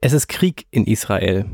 [0.00, 1.46] Es ist Krieg in Israel,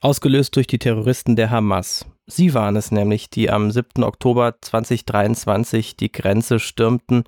[0.00, 2.04] ausgelöst durch die Terroristen der Hamas.
[2.26, 4.02] Sie waren es nämlich, die am 7.
[4.02, 7.22] Oktober 2023 die Grenze stürmten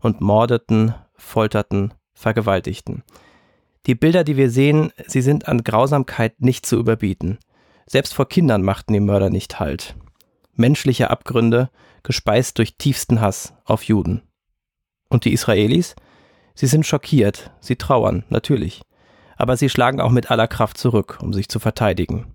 [0.00, 3.04] und mordeten, folterten, vergewaltigten.
[3.86, 7.38] Die Bilder, die wir sehen, sie sind an Grausamkeit nicht zu überbieten.
[7.86, 9.94] Selbst vor Kindern machten die Mörder nicht Halt.
[10.54, 11.70] Menschliche Abgründe,
[12.02, 14.22] gespeist durch tiefsten Hass auf Juden.
[15.08, 15.94] Und die Israelis?
[16.56, 18.82] Sie sind schockiert, sie trauern, natürlich.
[19.40, 22.34] Aber sie schlagen auch mit aller Kraft zurück, um sich zu verteidigen.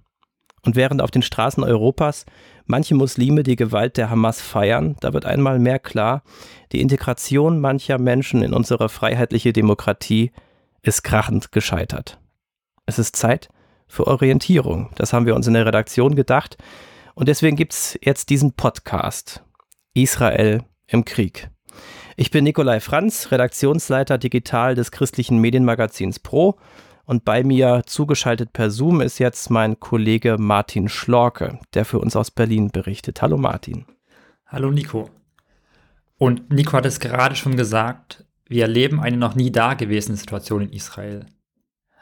[0.63, 2.25] Und während auf den Straßen Europas
[2.65, 6.23] manche Muslime die Gewalt der Hamas feiern, da wird einmal mehr klar,
[6.71, 10.31] die Integration mancher Menschen in unsere freiheitliche Demokratie
[10.81, 12.17] ist krachend gescheitert.
[12.87, 13.49] Es ist Zeit
[13.87, 14.89] für Orientierung.
[14.95, 16.57] Das haben wir uns in der Redaktion gedacht.
[17.13, 19.43] Und deswegen gibt es jetzt diesen Podcast.
[19.93, 21.51] Israel im Krieg.
[22.17, 26.57] Ich bin Nikolai Franz, Redaktionsleiter digital des christlichen Medienmagazins Pro.
[27.05, 32.15] Und bei mir zugeschaltet per Zoom ist jetzt mein Kollege Martin Schlorke, der für uns
[32.15, 33.21] aus Berlin berichtet.
[33.21, 33.85] Hallo Martin.
[34.47, 35.09] Hallo Nico.
[36.17, 40.73] Und Nico hat es gerade schon gesagt, wir erleben eine noch nie dagewesene Situation in
[40.73, 41.27] Israel.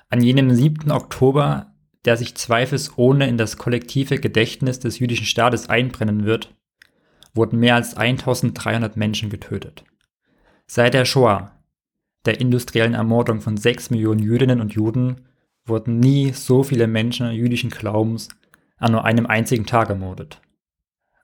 [0.10, 0.92] An jenem 7.
[0.92, 1.74] Oktober,
[2.06, 6.54] der sich zweifelsohne in das kollektive Gedächtnis des jüdischen Staates einbrennen wird,
[7.34, 9.84] wurden mehr als 1300 Menschen getötet.
[10.68, 11.52] Seit der Shoah,
[12.26, 15.22] der industriellen Ermordung von 6 Millionen Jüdinnen und Juden,
[15.66, 18.30] wurden nie so viele Menschen jüdischen Glaubens
[18.78, 20.42] an nur einem einzigen Tag ermordet.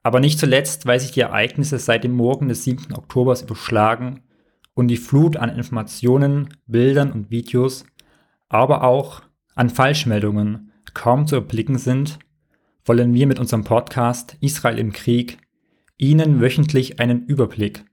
[0.02, 2.94] Aber nicht zuletzt, weil sich die Ereignisse seit dem Morgen des 7.
[2.94, 4.22] Oktobers überschlagen
[4.74, 7.86] und die Flut an Informationen, Bildern und Videos,
[8.48, 9.22] aber auch
[9.56, 12.18] an Falschmeldungen kaum zu erblicken sind,
[12.86, 15.38] wollen wir mit unserem Podcast Israel im Krieg
[15.98, 17.84] Ihnen wöchentlich einen Überblick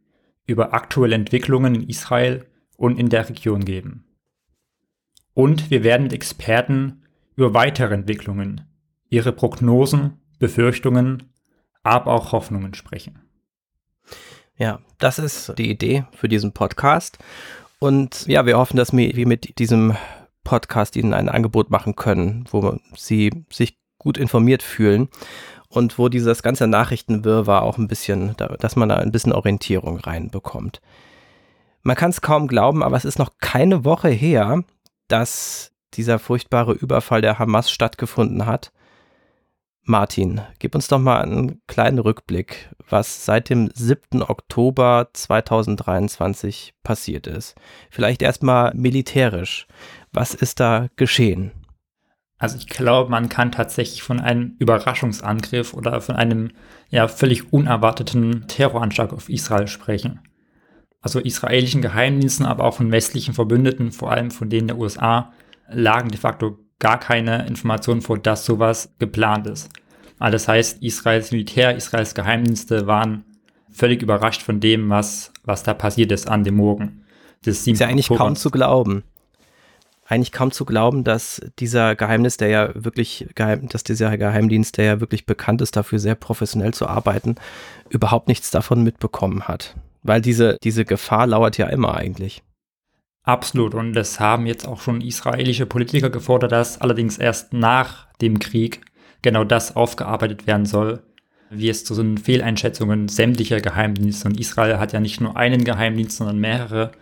[0.47, 2.47] über aktuelle Entwicklungen in Israel
[2.77, 4.05] und in der Region geben.
[5.35, 7.03] Und wir werden mit Experten
[7.35, 8.62] über weitere Entwicklungen,
[9.11, 11.25] ihre Prognosen, Befürchtungen,
[11.83, 13.21] aber auch Hoffnungen sprechen.
[14.56, 17.19] Ja, das ist die Idee für diesen Podcast.
[17.78, 19.95] Und ja, wir hoffen, dass wir mit diesem
[20.45, 25.09] Podcast Ihnen ein Angebot machen können, wo Sie sich gut informiert fühlen
[25.69, 30.81] und wo dieses ganze Nachrichtenwirrwarr auch ein bisschen, dass man da ein bisschen Orientierung reinbekommt.
[31.87, 34.65] Man kann es kaum glauben, aber es ist noch keine Woche her,
[35.07, 38.73] dass dieser furchtbare Überfall der Hamas stattgefunden hat.
[39.85, 44.21] Martin, gib uns doch mal einen kleinen Rückblick, was seit dem 7.
[44.21, 47.55] Oktober 2023 passiert ist.
[47.89, 49.69] Vielleicht erstmal militärisch.
[50.13, 51.53] Was ist da geschehen?
[52.39, 56.51] Also ich glaube, man kann tatsächlich von einem Überraschungsangriff oder von einem
[56.89, 60.21] ja völlig unerwarteten Terroranschlag auf Israel sprechen.
[61.06, 65.33] Also israelischen Geheimdiensten, aber auch von westlichen Verbündeten, vor allem von denen der USA,
[65.69, 69.69] lagen de facto gar keine Informationen vor, dass sowas geplant ist.
[70.19, 73.25] Also das heißt, Israels Militär, Israels Geheimdienste waren
[73.71, 77.05] völlig überrascht von dem, was, was da passiert ist an dem Morgen.
[77.44, 79.05] Das ist ja eigentlich kaum zu glauben
[80.09, 84.84] eigentlich kaum zu glauben, dass dieser Geheimnis, der ja wirklich geheim, dass dieser Geheimdienst, der
[84.84, 87.34] ja wirklich bekannt ist, dafür sehr professionell zu arbeiten,
[87.88, 89.75] überhaupt nichts davon mitbekommen hat.
[90.06, 92.43] Weil diese, diese Gefahr lauert ja immer eigentlich.
[93.22, 93.75] Absolut.
[93.75, 98.83] Und das haben jetzt auch schon israelische Politiker gefordert, dass allerdings erst nach dem Krieg
[99.22, 101.03] genau das aufgearbeitet werden soll,
[101.50, 104.28] wie es zu so Fehleinschätzungen sämtlicher Geheimdienste.
[104.28, 106.93] Und Israel hat ja nicht nur einen Geheimdienst, sondern mehrere.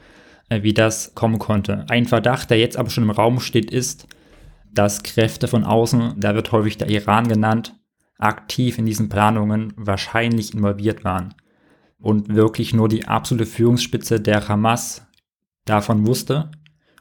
[0.48, 1.86] Äh, wie das kommen konnte.
[1.88, 4.06] Ein Verdacht, der jetzt aber schon im Raum steht, ist,
[4.72, 7.74] dass Kräfte von außen, da wird häufig der Iran genannt,
[8.18, 11.34] aktiv in diesen Planungen wahrscheinlich involviert waren
[12.04, 15.06] und wirklich nur die absolute Führungsspitze der Hamas
[15.64, 16.50] davon wusste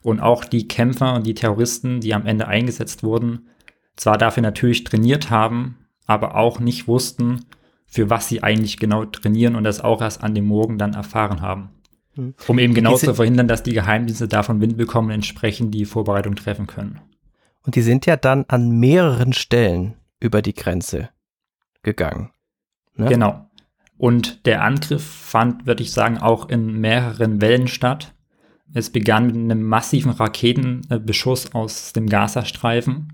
[0.02, 3.50] und auch die Kämpfer und die Terroristen, die am Ende eingesetzt wurden,
[3.98, 7.42] zwar dafür natürlich trainiert haben, aber auch nicht wussten,
[7.86, 11.42] für was sie eigentlich genau trainieren und das auch erst an dem Morgen dann erfahren
[11.42, 11.70] haben.
[12.16, 12.34] Hm.
[12.48, 16.66] Um eben genau zu verhindern, dass die Geheimdienste davon Wind bekommen, entsprechend die Vorbereitung treffen
[16.66, 17.02] können.
[17.66, 21.10] Und die sind ja dann an mehreren Stellen über die Grenze
[21.82, 22.32] gegangen.
[22.96, 23.10] Ne?
[23.10, 23.50] Genau.
[23.98, 28.14] Und der Angriff fand, würde ich sagen, auch in mehreren Wellen statt.
[28.74, 33.14] Es begann mit einem massiven Raketenbeschuss aus dem Gazastreifen.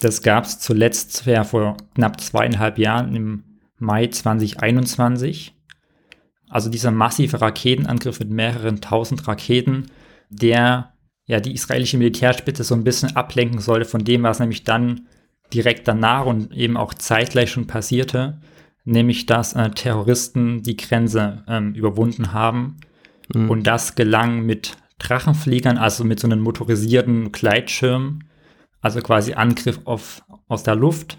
[0.00, 3.44] Das gab es zuletzt ja, vor knapp zweieinhalb Jahren im
[3.78, 5.54] Mai 2021.
[6.48, 9.86] Also dieser massive Raketenangriff mit mehreren tausend Raketen,
[10.30, 10.92] der
[11.26, 15.06] ja die israelische Militärspitze so ein bisschen ablenken sollte von dem, was nämlich dann
[15.52, 18.40] direkt danach und eben auch zeitgleich schon passierte,
[18.84, 22.76] nämlich dass äh, Terroristen die Grenze ähm, überwunden haben.
[23.34, 23.50] Mhm.
[23.50, 28.20] Und das gelang mit Drachenfliegern, also mit so einem motorisierten Gleitschirm,
[28.80, 31.16] also quasi Angriff auf, aus der Luft,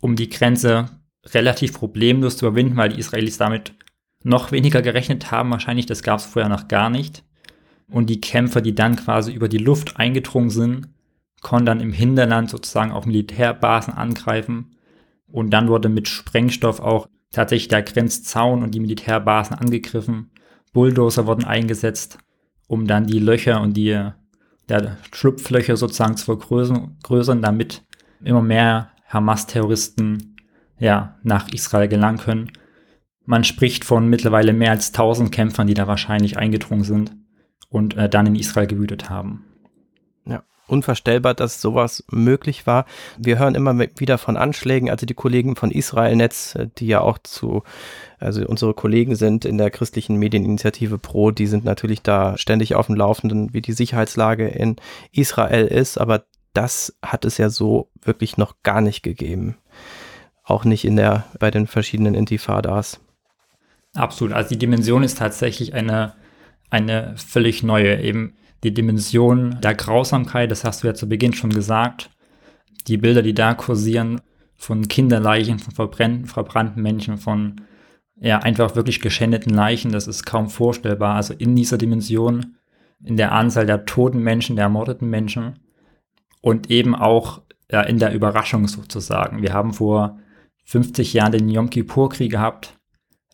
[0.00, 0.88] um die Grenze
[1.26, 3.74] relativ problemlos zu überwinden, weil die Israelis damit
[4.24, 5.50] noch weniger gerechnet haben.
[5.50, 7.24] Wahrscheinlich, das gab es vorher noch gar nicht.
[7.90, 10.88] Und die Kämpfer, die dann quasi über die Luft eingedrungen sind,
[11.40, 14.76] konnten dann im Hinterland sozusagen auch Militärbasen angreifen.
[15.30, 20.30] Und dann wurde mit Sprengstoff auch tatsächlich der Grenzzaun und die Militärbasen angegriffen.
[20.72, 22.18] Bulldozer wurden eingesetzt,
[22.66, 24.10] um dann die Löcher und die
[24.68, 27.84] der Schlupflöcher sozusagen zu vergrößern, damit
[28.22, 30.36] immer mehr Hamas-Terroristen
[30.78, 32.52] ja, nach Israel gelangen können.
[33.24, 37.16] Man spricht von mittlerweile mehr als 1000 Kämpfern, die da wahrscheinlich eingedrungen sind
[37.68, 39.44] und äh, dann in Israel gewütet haben.
[40.68, 42.84] Unvorstellbar, dass sowas möglich war.
[43.16, 47.00] Wir hören immer wieder von Anschlägen, also die Kollegen von Israel Netz, äh, die ja
[47.00, 47.62] auch zu,
[48.18, 52.86] also unsere Kollegen sind in der christlichen Medieninitiative Pro, die sind natürlich da ständig auf
[52.86, 54.76] dem Laufenden, wie die Sicherheitslage in
[55.10, 59.56] Israel ist, aber das hat es ja so wirklich noch gar nicht gegeben.
[60.44, 63.00] Auch nicht in der, bei den verschiedenen Intifadas.
[63.94, 64.34] Absolut.
[64.34, 66.14] Also die Dimension ist tatsächlich eine,
[66.70, 68.00] eine völlig neue.
[68.00, 72.10] Eben die Dimension der Grausamkeit, das hast du ja zu Beginn schon gesagt.
[72.86, 74.20] Die Bilder, die da kursieren
[74.56, 77.60] von Kinderleichen, von verbrannten, verbrannten Menschen, von
[78.20, 81.14] ja, einfach wirklich geschändeten Leichen, das ist kaum vorstellbar.
[81.14, 82.56] Also in dieser Dimension,
[83.04, 85.60] in der Anzahl der toten Menschen, der ermordeten Menschen
[86.40, 89.42] und eben auch ja, in der Überraschung sozusagen.
[89.42, 90.18] Wir haben vor
[90.64, 92.76] 50 Jahren den Yom Kippur-Krieg gehabt,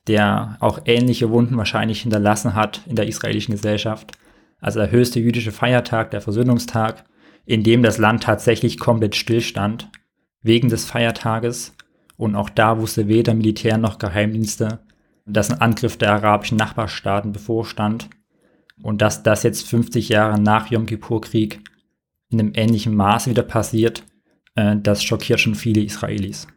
[0.06, 4.12] der auch ähnliche Wunden wahrscheinlich hinterlassen hat in der israelischen Gesellschaft
[4.64, 7.04] also der höchste jüdische Feiertag, der Versöhnungstag,
[7.44, 9.90] in dem das Land tatsächlich komplett stillstand,
[10.40, 11.76] wegen des Feiertages.
[12.16, 14.80] Und auch da wusste weder Militär noch Geheimdienste,
[15.26, 18.08] dass ein Angriff der arabischen Nachbarstaaten bevorstand.
[18.82, 21.60] Und dass das jetzt 50 Jahre nach Yom Kippur-Krieg
[22.30, 24.02] in einem ähnlichen Maße wieder passiert,
[24.54, 26.48] äh, das schockiert schon viele Israelis.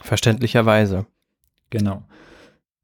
[0.00, 1.04] Verständlicherweise.
[1.68, 2.04] Genau.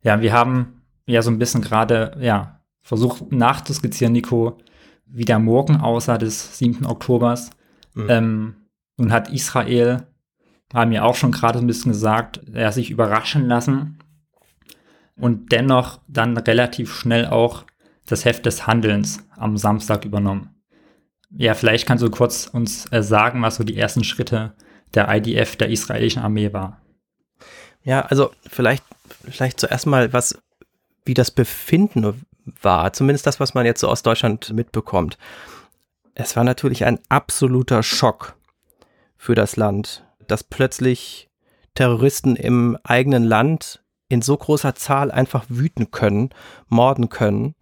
[0.02, 4.58] Ja, wir haben ja so ein bisschen gerade, ja, versuch nachzuskizzieren, Nico,
[5.06, 6.86] wie der Morgen aussah des 7.
[6.86, 7.50] Oktobers.
[7.94, 8.06] Mhm.
[8.08, 8.54] Ähm,
[8.96, 10.06] nun hat Israel,
[10.72, 13.98] haben mir auch schon gerade ein bisschen gesagt, er sich überraschen lassen
[15.16, 17.64] und dennoch dann relativ schnell auch
[18.06, 20.50] das Heft des Handelns am Samstag übernommen.
[21.31, 24.54] Ja, vielleicht kannst du kurz uns äh, sagen, was so die ersten Schritte
[24.94, 26.82] der IDF, der israelischen Armee war.
[27.82, 28.84] Ja, also vielleicht,
[29.28, 30.38] vielleicht zuerst mal, was,
[31.04, 32.25] wie das Befinden
[32.61, 32.93] war.
[32.93, 35.19] Zumindest das, was man jetzt so aus Deutschland mitbekommt.
[36.14, 38.37] Es war natürlich ein absoluter Schock
[39.17, 41.29] für das Land, dass plötzlich
[41.75, 46.31] Terroristen im eigenen Land in so großer Zahl einfach wüten können,
[46.69, 47.55] morden können.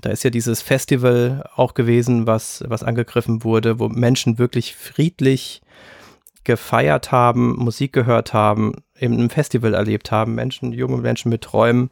[0.00, 5.60] Da ist ja dieses Festival auch gewesen, was, was angegriffen wurde, wo Menschen wirklich friedlich
[6.42, 11.90] gefeiert haben, Musik gehört haben, eben ein Festival erlebt haben, Menschen, junge Menschen mit Träumen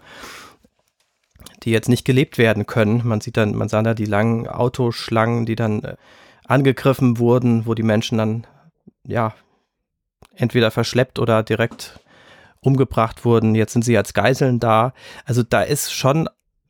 [1.63, 3.03] die jetzt nicht gelebt werden können.
[3.05, 5.97] Man sieht dann, man sah da die langen Autoschlangen, die dann äh,
[6.47, 8.47] angegriffen wurden, wo die Menschen dann,
[9.07, 9.35] ja,
[10.35, 12.01] entweder verschleppt oder direkt
[12.61, 13.55] umgebracht wurden.
[13.55, 14.95] Jetzt sind sie als Geiseln da.
[15.25, 16.29] Also da ist schon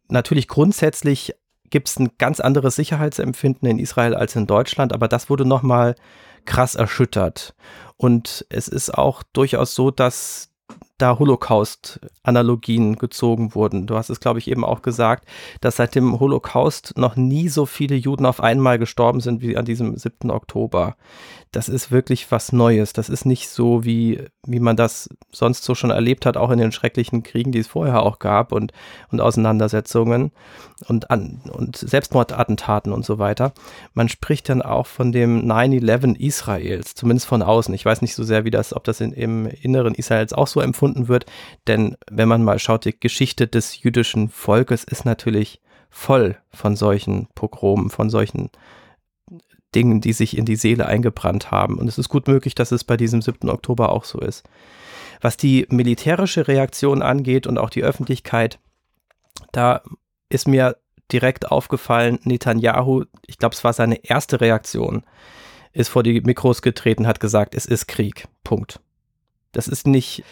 [0.08, 1.34] natürlich grundsätzlich
[1.70, 5.96] gibt es ein ganz anderes Sicherheitsempfinden in Israel als in Deutschland, aber das wurde nochmal
[6.44, 7.54] krass erschüttert.
[7.96, 10.52] Und es ist auch durchaus so, dass
[11.02, 13.86] da Holocaust-Analogien gezogen wurden.
[13.86, 15.26] Du hast es, glaube ich, eben auch gesagt,
[15.60, 19.64] dass seit dem Holocaust noch nie so viele Juden auf einmal gestorben sind wie an
[19.64, 20.30] diesem 7.
[20.30, 20.96] Oktober
[21.52, 22.94] das ist wirklich was Neues.
[22.94, 26.58] Das ist nicht so, wie, wie man das sonst so schon erlebt hat, auch in
[26.58, 28.72] den schrecklichen Kriegen, die es vorher auch gab und,
[29.10, 30.32] und Auseinandersetzungen
[30.88, 33.52] und, an, und Selbstmordattentaten und so weiter.
[33.92, 37.74] Man spricht dann auch von dem 9-11 Israels, zumindest von außen.
[37.74, 40.60] Ich weiß nicht so sehr, wie das, ob das in, im Inneren Israels auch so
[40.60, 41.26] empfunden wird,
[41.66, 47.28] denn wenn man mal schaut, die Geschichte des jüdischen Volkes ist natürlich voll von solchen
[47.34, 48.50] Pogromen, von solchen
[49.74, 51.78] Dingen, die sich in die Seele eingebrannt haben.
[51.78, 53.48] Und es ist gut möglich, dass es bei diesem 7.
[53.48, 54.44] Oktober auch so ist.
[55.20, 58.58] Was die militärische Reaktion angeht und auch die Öffentlichkeit,
[59.52, 59.82] da
[60.28, 60.76] ist mir
[61.10, 65.04] direkt aufgefallen, Netanyahu, ich glaube, es war seine erste Reaktion,
[65.72, 68.28] ist vor die Mikros getreten, hat gesagt, es ist Krieg.
[68.44, 68.80] Punkt.
[69.52, 70.24] Das ist nicht,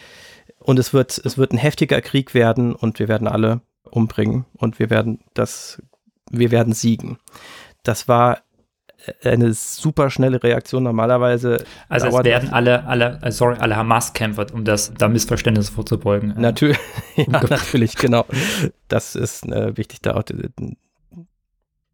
[0.61, 4.79] und es wird, es wird ein heftiger Krieg werden und wir werden alle umbringen und
[4.79, 5.83] wir werden das,
[6.31, 7.19] wir werden siegen.
[7.83, 8.43] Das war
[9.25, 11.65] eine super schnelle Reaktion normalerweise.
[11.89, 16.31] Also es werden alle, alle, äh, sorry, alle Hamas-Kämpfer, um das da Missverständnis vorzubeugen.
[16.37, 16.79] Äh, natürlich,
[17.17, 18.25] ja, natürlich, genau.
[18.89, 20.25] Das ist äh, wichtig, da auch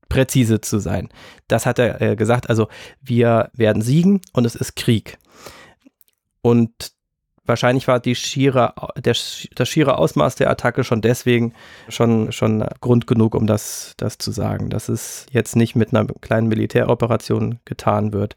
[0.09, 1.09] präzise zu sein.
[1.49, 2.51] Das hat er äh, gesagt.
[2.51, 2.69] Also
[3.01, 5.19] wir werden siegen und es ist Krieg.
[6.43, 6.96] Und
[7.47, 9.15] wahrscheinlich war die schiere, der,
[9.55, 11.55] das schiere Ausmaß der Attacke schon deswegen
[11.89, 16.07] schon, schon Grund genug, um das, das zu sagen, dass es jetzt nicht mit einer
[16.21, 18.37] kleinen Militäroperation getan wird.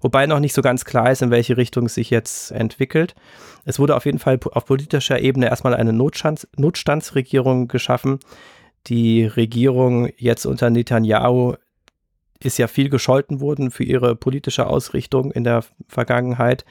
[0.00, 3.14] Wobei noch nicht so ganz klar ist, in welche Richtung es sich jetzt entwickelt.
[3.64, 8.18] Es wurde auf jeden Fall auf politischer Ebene erstmal eine Notstands, Notstandsregierung geschaffen.
[8.86, 11.54] Die Regierung jetzt unter Netanyahu
[12.42, 16.64] ist ja viel gescholten worden für ihre politische Ausrichtung in der Vergangenheit.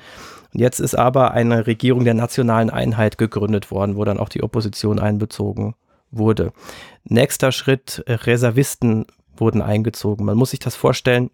[0.53, 4.44] Und jetzt ist aber eine Regierung der nationalen Einheit gegründet worden, wo dann auch die
[4.44, 5.75] Opposition einbezogen
[6.12, 6.51] wurde.
[7.03, 9.06] Nächster Schritt, äh, Reservisten
[9.38, 10.25] wurden eingezogen.
[10.25, 11.29] Man muss sich das vorstellen,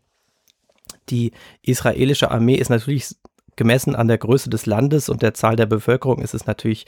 [1.09, 1.31] die
[1.61, 3.15] israelische Armee ist natürlich
[3.55, 6.85] gemessen an der Größe des Landes und der Zahl der Bevölkerung ist es natürlich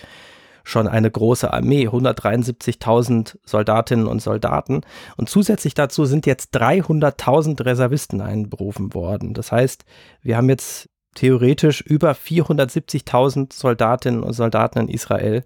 [0.64, 4.82] schon eine große Armee, 173.000 Soldatinnen und Soldaten.
[5.16, 9.34] Und zusätzlich dazu sind jetzt 300.000 Reservisten einberufen worden.
[9.34, 9.86] Das heißt,
[10.22, 15.44] wir haben jetzt theoretisch über 470.000 Soldatinnen und Soldaten in Israel,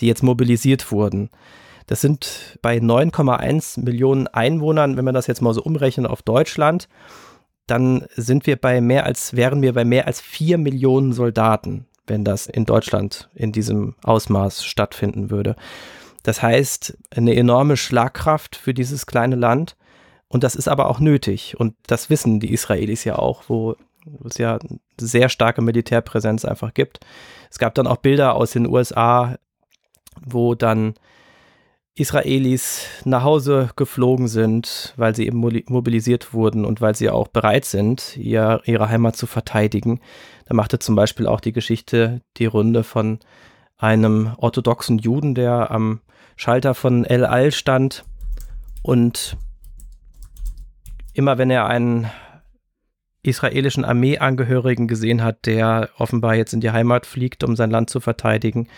[0.00, 1.30] die jetzt mobilisiert wurden.
[1.86, 6.88] Das sind bei 9,1 Millionen Einwohnern, wenn man das jetzt mal so umrechnet auf Deutschland,
[7.66, 12.24] dann sind wir bei mehr als, wären wir bei mehr als 4 Millionen Soldaten, wenn
[12.24, 15.56] das in Deutschland in diesem Ausmaß stattfinden würde.
[16.22, 19.76] Das heißt, eine enorme Schlagkraft für dieses kleine Land.
[20.28, 21.54] Und das ist aber auch nötig.
[21.58, 24.58] Und das wissen die Israelis ja auch, wo wo es ja
[24.98, 27.00] sehr starke Militärpräsenz einfach gibt.
[27.50, 29.36] Es gab dann auch Bilder aus den USA,
[30.24, 30.94] wo dann
[31.94, 37.64] Israelis nach Hause geflogen sind, weil sie eben mobilisiert wurden und weil sie auch bereit
[37.64, 40.00] sind, ihr, ihre Heimat zu verteidigen.
[40.46, 43.18] Da machte zum Beispiel auch die Geschichte die Runde von
[43.78, 46.00] einem orthodoxen Juden, der am
[46.36, 48.04] Schalter von El Al stand
[48.82, 49.38] und
[51.14, 52.10] immer wenn er einen
[53.26, 58.00] israelischen Armeeangehörigen gesehen hat, der offenbar jetzt in die Heimat fliegt, um sein Land zu
[58.00, 58.68] verteidigen,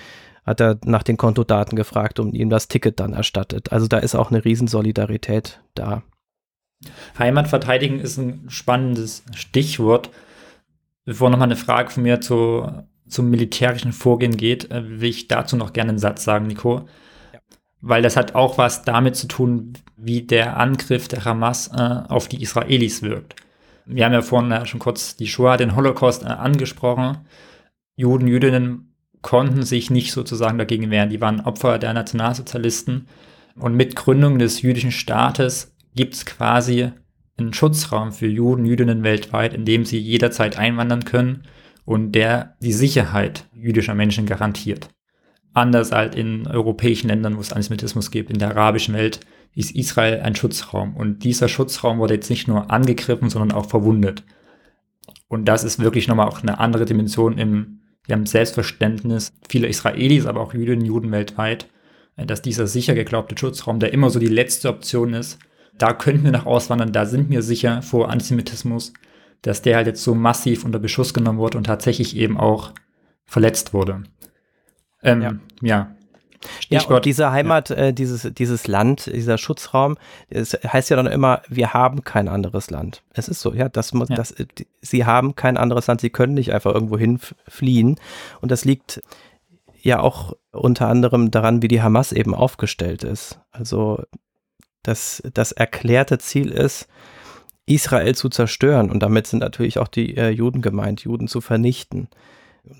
[0.44, 3.72] hat er nach den Kontodaten gefragt und ihm das Ticket dann erstattet.
[3.72, 6.02] Also da ist auch eine Riesensolidarität da.
[7.18, 10.10] Heimat verteidigen ist ein spannendes Stichwort.
[11.04, 12.66] Bevor nochmal eine Frage von mir zu,
[13.08, 16.88] zum militärischen Vorgehen geht, äh, will ich dazu noch gerne einen Satz sagen, Nico.
[17.32, 17.40] Ja.
[17.80, 22.28] Weil das hat auch was damit zu tun, wie der Angriff der Hamas äh, auf
[22.28, 23.36] die Israelis wirkt
[23.88, 27.18] wir haben ja vorhin ja schon kurz die Shoah, den Holocaust äh, angesprochen.
[27.96, 31.10] Juden, Jüdinnen konnten sich nicht sozusagen dagegen wehren.
[31.10, 33.08] Die waren Opfer der Nationalsozialisten.
[33.56, 36.92] Und mit Gründung des jüdischen Staates gibt es quasi
[37.36, 41.44] einen Schutzraum für Juden, Jüdinnen weltweit, in dem sie jederzeit einwandern können
[41.84, 44.90] und der die Sicherheit jüdischer Menschen garantiert.
[45.54, 49.20] Anders als in europäischen Ländern, wo es Antisemitismus gibt, in der arabischen Welt,
[49.58, 50.94] ist Israel ein Schutzraum.
[50.94, 54.22] Und dieser Schutzraum wurde jetzt nicht nur angegriffen, sondern auch verwundet.
[55.26, 60.42] Und das ist wirklich nochmal auch eine andere Dimension im, im Selbstverständnis vieler Israelis, aber
[60.42, 61.68] auch Jüdinnen, Juden weltweit,
[62.16, 65.40] äh, dass dieser sicher geglaubte Schutzraum, der immer so die letzte Option ist,
[65.76, 68.92] da könnten wir nach auswandern, da sind wir sicher vor Antisemitismus,
[69.42, 72.74] dass der halt jetzt so massiv unter Beschuss genommen wurde und tatsächlich eben auch
[73.24, 74.04] verletzt wurde.
[75.02, 75.34] Ähm, ja.
[75.62, 75.96] ja.
[76.60, 76.90] Stichwort.
[76.90, 77.76] Ja, und diese Heimat, ja.
[77.76, 79.96] äh, dieses, dieses Land, dieser Schutzraum,
[80.28, 83.02] es heißt ja dann immer, wir haben kein anderes Land.
[83.12, 84.04] Es ist so, ja, das, ja.
[84.06, 84.34] das,
[84.80, 87.96] sie haben kein anderes Land, sie können nicht einfach irgendwo hinfliehen.
[88.40, 89.02] Und das liegt
[89.80, 93.40] ja auch unter anderem daran, wie die Hamas eben aufgestellt ist.
[93.50, 94.02] Also
[94.82, 96.88] das, das erklärte Ziel ist,
[97.66, 98.90] Israel zu zerstören.
[98.90, 102.08] Und damit sind natürlich auch die äh, Juden gemeint, Juden zu vernichten.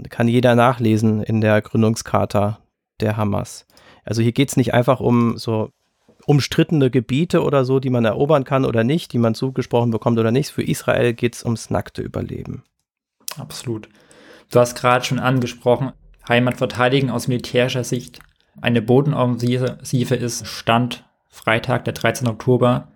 [0.09, 2.59] Kann jeder nachlesen in der Gründungscharta
[3.01, 3.67] der Hamas.
[4.05, 5.71] Also hier geht es nicht einfach um so
[6.27, 10.31] umstrittene Gebiete oder so, die man erobern kann oder nicht, die man zugesprochen bekommt oder
[10.31, 10.51] nicht.
[10.51, 12.65] Für Israel geht es ums nackte Überleben.
[13.39, 13.89] Absolut.
[14.51, 15.93] Du hast gerade schon angesprochen,
[16.29, 18.21] Heimat verteidigen aus militärischer Sicht.
[18.61, 22.29] Eine Bodenoffensive ist Stand Freitag, der 13.
[22.29, 22.89] Oktober,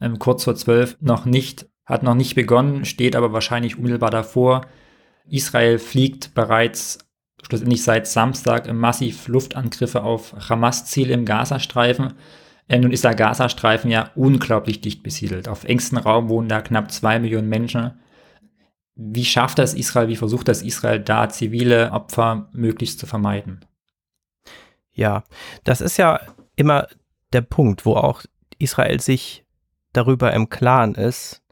[0.00, 4.66] ähm, kurz vor 12, noch nicht, hat noch nicht begonnen, steht aber wahrscheinlich unmittelbar davor.
[5.28, 6.98] Israel fliegt bereits
[7.48, 12.14] schlussendlich seit Samstag massiv Luftangriffe auf Hamas-Ziele im Gazastreifen.
[12.68, 15.48] Äh, nun ist der Gazastreifen ja unglaublich dicht besiedelt.
[15.48, 17.98] Auf engstem Raum wohnen da knapp zwei Millionen Menschen.
[18.94, 23.64] Wie schafft das Israel, wie versucht das Israel da zivile Opfer möglichst zu vermeiden?
[24.92, 25.24] Ja,
[25.64, 26.20] das ist ja
[26.56, 26.88] immer
[27.32, 28.22] der Punkt, wo auch
[28.58, 29.46] Israel sich
[29.92, 31.42] darüber im Klaren ist,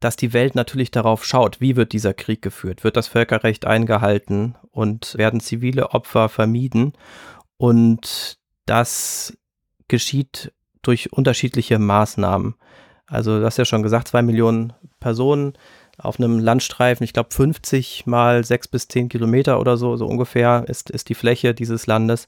[0.00, 2.84] dass die Welt natürlich darauf schaut, wie wird dieser Krieg geführt?
[2.84, 6.92] Wird das Völkerrecht eingehalten und werden zivile Opfer vermieden?
[7.56, 9.36] Und das
[9.88, 12.54] geschieht durch unterschiedliche Maßnahmen.
[13.06, 15.54] Also du hast ja schon gesagt, zwei Millionen Personen
[15.98, 20.64] auf einem Landstreifen, ich glaube 50 mal sechs bis zehn Kilometer oder so, so ungefähr
[20.66, 22.26] ist, ist die Fläche dieses Landes.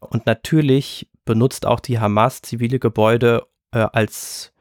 [0.00, 4.52] Und natürlich benutzt auch die Hamas zivile Gebäude äh, als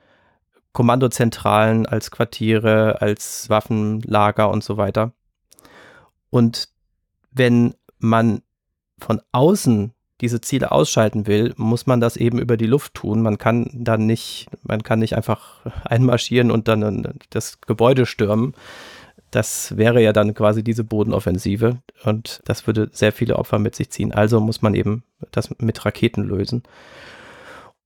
[0.75, 5.13] Kommandozentralen, als Quartiere, als Waffenlager und so weiter.
[6.29, 6.67] Und
[7.31, 8.41] wenn man
[8.99, 13.21] von außen diese Ziele ausschalten will, muss man das eben über die Luft tun.
[13.21, 18.53] Man kann dann nicht, man kann nicht einfach einmarschieren und dann das Gebäude stürmen.
[19.31, 23.91] Das wäre ja dann quasi diese Bodenoffensive und das würde sehr viele Opfer mit sich
[23.91, 24.13] ziehen.
[24.13, 26.63] Also muss man eben das mit Raketen lösen.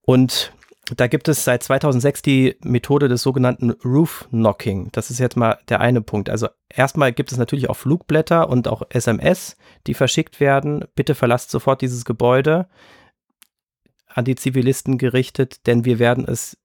[0.02, 0.52] Und
[0.96, 4.88] da gibt es seit 2006 die Methode des sogenannten Roof Knocking.
[4.92, 6.28] Das ist jetzt mal der eine Punkt.
[6.28, 9.56] Also erstmal gibt es natürlich auch Flugblätter und auch SMS,
[9.86, 10.84] die verschickt werden.
[10.94, 12.68] Bitte verlasst sofort dieses Gebäude
[14.08, 16.58] an die Zivilisten gerichtet, denn wir werden es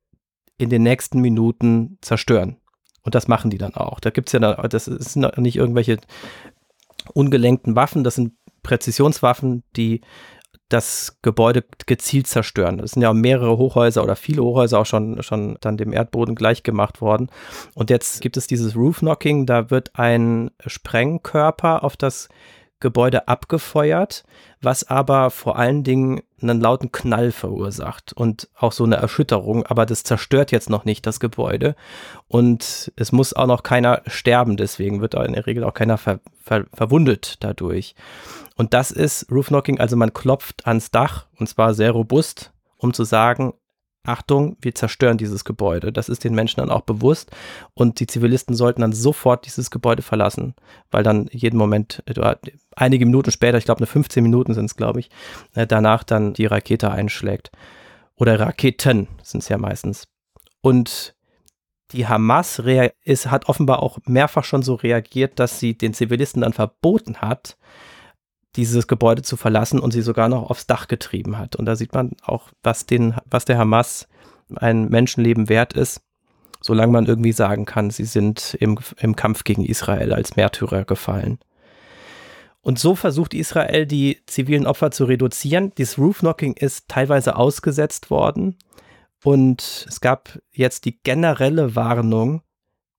[0.58, 2.58] in den nächsten Minuten zerstören.
[3.04, 4.00] Und das machen die dann auch.
[4.00, 6.00] Da gibt es ja, das sind nicht irgendwelche
[7.14, 10.02] ungelenkten Waffen, das sind Präzisionswaffen, die
[10.70, 12.80] das Gebäude gezielt zerstören.
[12.80, 16.64] Es sind ja mehrere Hochhäuser oder viele Hochhäuser auch schon, schon dann dem Erdboden gleich
[16.64, 17.30] gemacht worden.
[17.76, 22.30] Und jetzt gibt es dieses Roof Knocking, da wird ein Sprengkörper auf das
[22.80, 24.26] Gebäude abgefeuert,
[24.62, 29.86] was aber vor allen Dingen einen lauten Knall verursacht und auch so eine Erschütterung, aber
[29.86, 31.76] das zerstört jetzt noch nicht das Gebäude
[32.28, 36.20] und es muss auch noch keiner sterben, deswegen wird in der Regel auch keiner ver
[36.44, 37.96] ver verwundet dadurch.
[38.56, 42.94] Und das ist Roof Knocking, also man klopft ans Dach und zwar sehr robust, um
[42.94, 43.54] zu sagen,
[44.06, 45.92] Achtung, wir zerstören dieses Gebäude.
[45.92, 47.32] Das ist den Menschen dann auch bewusst
[47.74, 50.56] und die Zivilisten sollten dann sofort dieses Gebäude verlassen,
[50.92, 52.04] weil dann jeden Moment,
[52.76, 55.10] einige Minuten später, ich glaube eine 15 Minuten sind es, glaube ich,
[55.54, 57.52] äh, danach dann die Rakete einschlägt.
[58.16, 60.08] Oder Raketen sind es ja meistens.
[60.62, 61.16] Und
[61.92, 62.62] die Hamas
[63.04, 67.58] ist, hat offenbar auch mehrfach schon so reagiert, dass sie den Zivilisten dann verboten hat,
[68.56, 71.56] dieses Gebäude zu verlassen und sie sogar noch aufs Dach getrieben hat.
[71.56, 74.08] Und da sieht man auch, was, den, was der Hamas
[74.56, 76.02] ein Menschenleben wert ist,
[76.62, 81.40] solange man irgendwie sagen kann, sie sind im, im Kampf gegen Israel als Märtyrer gefallen.
[82.62, 85.72] Und so versucht Israel, die zivilen Opfer zu reduzieren.
[85.78, 88.58] Dieses Roof-Knocking ist teilweise ausgesetzt worden.
[89.24, 92.42] Und es gab jetzt die generelle Warnung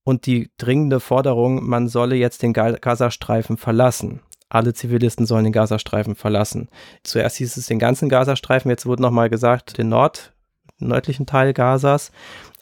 [0.04, 6.14] und die dringende Forderung, man solle jetzt den Gazastreifen verlassen alle Zivilisten sollen den Gazastreifen
[6.14, 6.68] verlassen.
[7.02, 10.32] Zuerst hieß es den ganzen Gazastreifen, jetzt wurde nochmal gesagt, den Nord,
[10.78, 12.12] nördlichen Teil Gazas.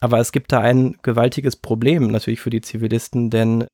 [0.00, 3.66] Aber es gibt da ein gewaltiges Problem natürlich für die Zivilisten, denn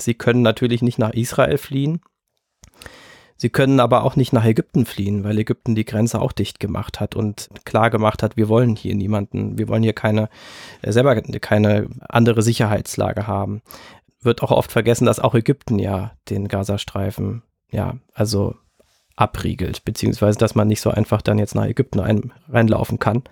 [0.00, 2.00] sie können natürlich nicht nach Israel fliehen.
[3.36, 7.00] Sie können aber auch nicht nach Ägypten fliehen, weil Ägypten die Grenze auch dicht gemacht
[7.00, 10.28] hat und klar gemacht hat, wir wollen hier niemanden, wir wollen hier keine,
[10.82, 13.62] äh, selber keine andere Sicherheitslage haben.
[14.20, 18.56] Wird auch oft vergessen, dass auch Ägypten ja den Gazastreifen ja, also
[19.16, 23.22] abriegelt, beziehungsweise dass man nicht so einfach dann jetzt nach Ägypten ein, reinlaufen kann.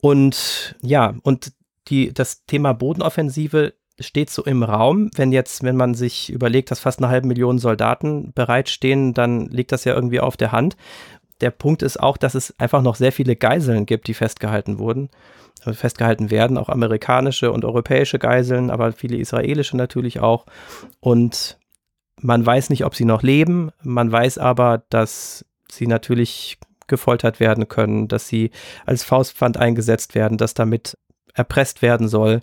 [0.00, 1.52] Und ja, und
[1.88, 5.10] die, das Thema Bodenoffensive steht so im Raum.
[5.14, 9.72] Wenn jetzt, wenn man sich überlegt, dass fast eine halbe Million Soldaten bereitstehen, dann liegt
[9.72, 10.76] das ja irgendwie auf der Hand.
[11.40, 15.10] Der Punkt ist auch, dass es einfach noch sehr viele Geiseln gibt, die festgehalten wurden,
[15.64, 20.46] äh, festgehalten werden, auch amerikanische und europäische Geiseln, aber viele israelische natürlich auch.
[21.00, 21.58] Und
[22.22, 23.70] man weiß nicht, ob sie noch leben.
[23.82, 28.50] Man weiß aber, dass sie natürlich gefoltert werden können, dass sie
[28.84, 30.98] als Faustpfand eingesetzt werden, dass damit
[31.34, 32.40] erpresst werden soll.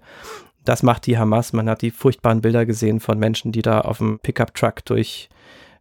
[0.64, 1.54] Das macht die Hamas.
[1.54, 5.30] Man hat die furchtbaren Bilder gesehen von Menschen, die da auf dem Pickup-Truck durch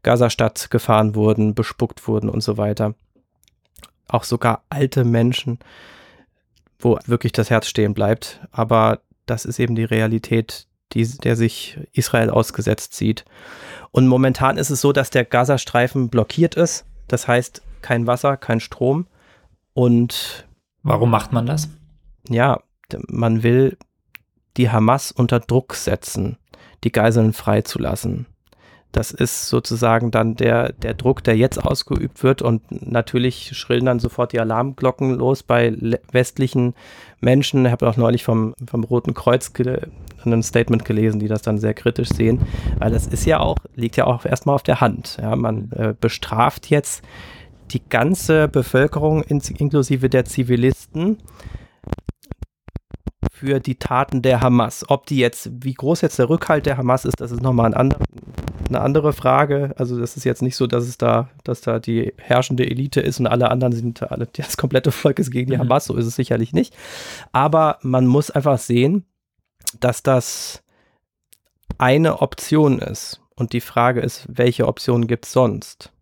[0.02, 2.94] Gazastadt gefahren wurden, bespuckt wurden und so weiter.
[4.08, 5.58] Auch sogar alte Menschen,
[6.78, 8.40] wo wirklich das Herz stehen bleibt.
[8.52, 13.24] Aber das ist eben die Realität, die, der sich Israel ausgesetzt sieht.
[13.90, 16.84] Und momentan ist es so, dass der Gazastreifen blockiert ist.
[17.08, 19.06] Das heißt, kein Wasser, kein Strom.
[19.74, 20.46] Und
[20.82, 21.68] warum macht man das?
[22.28, 22.60] Ja,
[23.08, 23.76] man will
[24.56, 26.38] die Hamas unter Druck setzen,
[26.84, 28.26] die Geiseln freizulassen.
[28.92, 32.40] Das ist sozusagen dann der, der Druck, der jetzt ausgeübt wird.
[32.40, 35.76] Und natürlich schrillen dann sofort die Alarmglocken los bei
[36.12, 36.74] westlichen
[37.20, 37.66] Menschen.
[37.66, 39.52] Ich habe auch neulich vom, vom Roten Kreuz
[40.24, 42.40] ein Statement gelesen, die das dann sehr kritisch sehen.
[42.78, 45.18] Weil das ist ja auch, liegt ja auch erstmal auf der Hand.
[45.20, 47.04] Ja, man äh, bestraft jetzt
[47.72, 51.18] die ganze Bevölkerung inklusive der Zivilisten
[53.30, 54.84] für die Taten der Hamas.
[54.88, 57.74] Ob die jetzt, wie groß jetzt der Rückhalt der Hamas ist, das ist nochmal ein
[57.74, 58.02] anderer
[58.68, 59.74] eine andere Frage.
[59.76, 63.20] Also das ist jetzt nicht so, dass es da, dass da die herrschende Elite ist
[63.20, 65.62] und alle anderen sind alle, das komplette Volk ist gegen die mhm.
[65.62, 65.86] Hamas.
[65.86, 66.74] So ist es sicherlich nicht.
[67.32, 69.04] Aber man muss einfach sehen,
[69.80, 70.62] dass das
[71.78, 73.20] eine Option ist.
[73.34, 75.92] Und die Frage ist, welche Option gibt es sonst?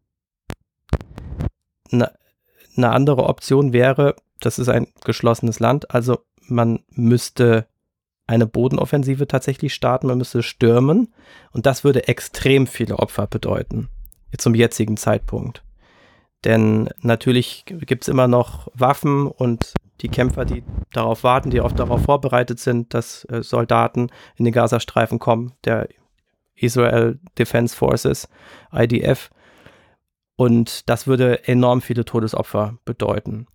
[1.90, 2.12] Eine,
[2.77, 7.66] eine andere Option wäre, das ist ein geschlossenes Land, also man müsste
[8.26, 11.12] eine Bodenoffensive tatsächlich starten, man müsste stürmen
[11.52, 13.88] und das würde extrem viele Opfer bedeuten,
[14.38, 15.62] zum jetzigen Zeitpunkt.
[16.44, 21.72] Denn natürlich gibt es immer noch Waffen und die Kämpfer, die darauf warten, die auch
[21.72, 25.88] darauf vorbereitet sind, dass äh, Soldaten in den Gazastreifen kommen, der
[26.54, 28.28] Israel Defense Forces,
[28.72, 29.30] IDF.
[30.37, 33.46] Und das würde enorm viele Todesopfer bedeuten.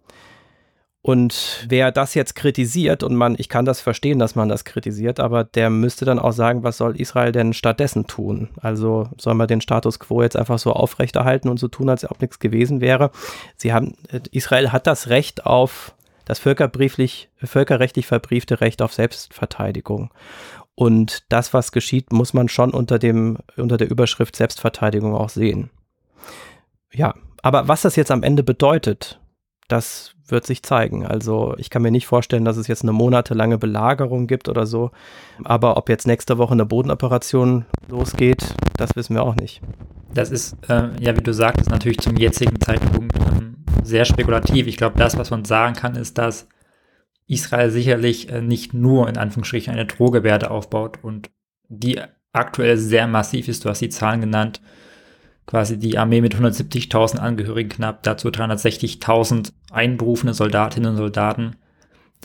[1.02, 5.22] Und wer das jetzt kritisiert, und man, ich kann das verstehen, dass man das kritisiert,
[5.22, 8.50] aber der müsste dann auch sagen, was soll Israel denn stattdessen tun?
[8.62, 12.20] Also soll man den Status quo jetzt einfach so aufrechterhalten und so tun, als ob
[12.20, 13.12] nichts gewesen wäre?
[13.56, 13.96] Sie haben,
[14.32, 20.14] Israel hat das Recht auf das völkerbrieflich, völkerrechtlich verbriefte Recht auf Selbstverteidigung.
[20.76, 25.72] Und das, was geschieht, muss man schon unter dem, unter der Überschrift Selbstverteidigung auch sehen.
[26.92, 29.20] Ja, aber was das jetzt am Ende bedeutet,
[29.70, 31.06] das wird sich zeigen.
[31.06, 34.92] Also ich kann mir nicht vorstellen, dass es jetzt eine monatelange Belagerung gibt oder so.
[35.44, 39.62] Aber ob jetzt nächste Woche eine Bodenoperation losgeht, das wissen wir auch nicht.
[40.14, 44.68] Das ist, äh, ja, wie du sagtest, natürlich zum jetzigen Zeitpunkt ähm, sehr spekulativ.
[44.68, 46.48] Ich glaube, das, was man sagen kann, ist, dass
[47.28, 51.30] Israel sicherlich äh, nicht nur in Anführungsstrichen eine Drohgebärde aufbaut und
[51.68, 52.00] die
[52.34, 53.66] aktuell sehr massiv ist.
[53.66, 54.62] Du hast die Zahlen genannt
[55.50, 61.56] quasi die Armee mit 170.000 Angehörigen knapp, dazu 360.000 einberufene Soldatinnen und Soldaten.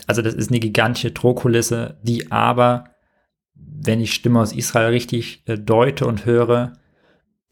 [0.05, 2.83] Also das ist eine gigantische Drohkulisse, die aber,
[3.55, 6.73] wenn ich Stimme aus Israel richtig äh, deute und höre,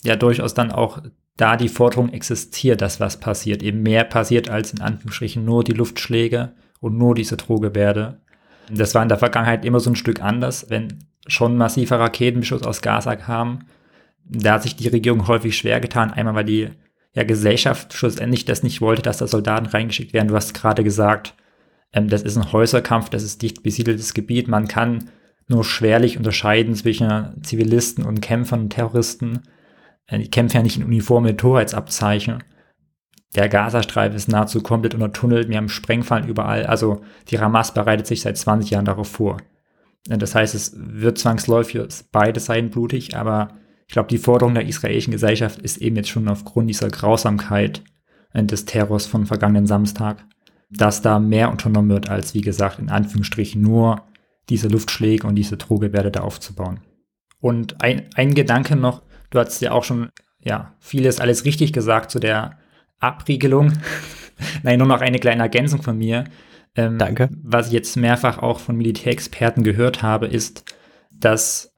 [0.04, 1.02] ja durchaus dann auch
[1.38, 5.74] da die Forderung existiert, dass was passiert, eben mehr passiert als in Anführungsstrichen nur die
[5.74, 8.22] Luftschläge und nur diese Drohgebärde.
[8.70, 12.84] Das war in der Vergangenheit immer so ein Stück anders, wenn schon massiver Raketenbeschuss aus
[12.84, 13.66] Gaza kam,
[14.26, 16.12] da hat sich die Regierung häufig schwer getan.
[16.12, 16.70] Einmal, weil die
[17.14, 20.28] ja, Gesellschaft schlussendlich das nicht wollte, dass da Soldaten reingeschickt werden.
[20.28, 21.36] Du hast gerade gesagt,
[21.94, 24.48] ähm, das ist ein Häuserkampf, das ist dicht besiedeltes Gebiet.
[24.48, 25.10] Man kann
[25.48, 29.42] nur schwerlich unterscheiden zwischen Zivilisten und Kämpfern und Terroristen.
[30.08, 32.44] Äh, die kämpfen ja nicht in Uniform mit Torheitsabzeichen.
[33.36, 35.50] Der Gazastreifen ist nahezu komplett untertunnelt.
[35.50, 36.66] Wir haben Sprengfallen überall.
[36.66, 39.38] Also die Hamas bereitet sich seit 20 Jahren darauf vor.
[40.10, 41.82] Äh, das heißt, es wird zwangsläufig
[42.12, 46.28] beide Seiten blutig, aber ich glaube, die Forderung der israelischen Gesellschaft ist eben jetzt schon
[46.28, 47.84] aufgrund dieser Grausamkeit
[48.34, 50.26] äh, des Terrors von vergangenen Samstag,
[50.70, 54.04] dass da mehr unternommen wird, als wie gesagt, in Anführungsstrichen nur
[54.50, 56.82] diese Luftschläge und diese Drohgebärde da aufzubauen.
[57.40, 60.10] Und ein, ein Gedanke noch, du hast ja auch schon,
[60.44, 62.58] ja, vieles alles richtig gesagt zu der
[63.00, 63.74] Abriegelung.
[64.64, 66.26] Nein, nur noch eine kleine Ergänzung von mir.
[66.76, 67.30] Ähm, Danke.
[67.44, 70.66] Was ich jetzt mehrfach auch von Militärexperten gehört habe, ist,
[71.12, 71.73] dass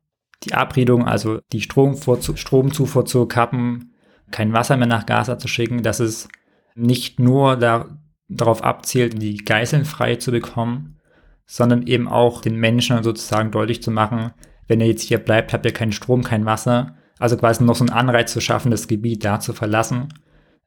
[0.46, 3.94] die Abriedung, also die Stromzufuhr zu kappen,
[4.32, 6.28] kein Wasser mehr nach Gaza zu schicken, dass es
[6.76, 10.98] nicht nur da, darauf abzielt, die Geiseln frei zu bekommen,
[11.46, 14.32] sondern eben auch den Menschen sozusagen deutlich zu machen,
[14.68, 16.96] wenn ihr jetzt hier bleibt, habt ihr keinen Strom, kein Wasser.
[17.20, 20.10] Also quasi noch so einen Anreiz zu schaffen, das Gebiet da zu verlassen.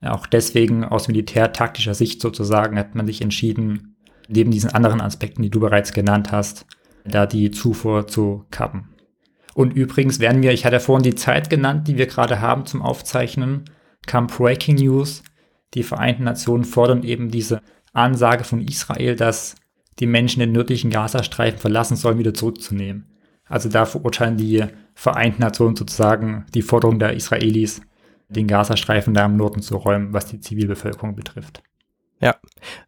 [0.00, 3.96] Auch deswegen aus militärtaktischer Sicht sozusagen hat man sich entschieden,
[4.28, 6.66] neben diesen anderen Aspekten, die du bereits genannt hast,
[7.04, 8.90] da die Zufuhr zu kappen.
[9.58, 12.80] Und übrigens werden wir, ich hatte vorhin die Zeit genannt, die wir gerade haben zum
[12.80, 13.64] Aufzeichnen,
[14.06, 15.24] kam Breaking News.
[15.74, 17.60] Die Vereinten Nationen fordern eben diese
[17.92, 19.56] Ansage von Israel, dass
[19.98, 23.10] die Menschen den nördlichen Gazastreifen verlassen sollen, wieder zurückzunehmen.
[23.46, 27.80] Also da verurteilen die Vereinten Nationen sozusagen die Forderung der Israelis,
[28.28, 31.64] den Gazastreifen da im Norden zu räumen, was die Zivilbevölkerung betrifft.
[32.20, 32.36] Ja,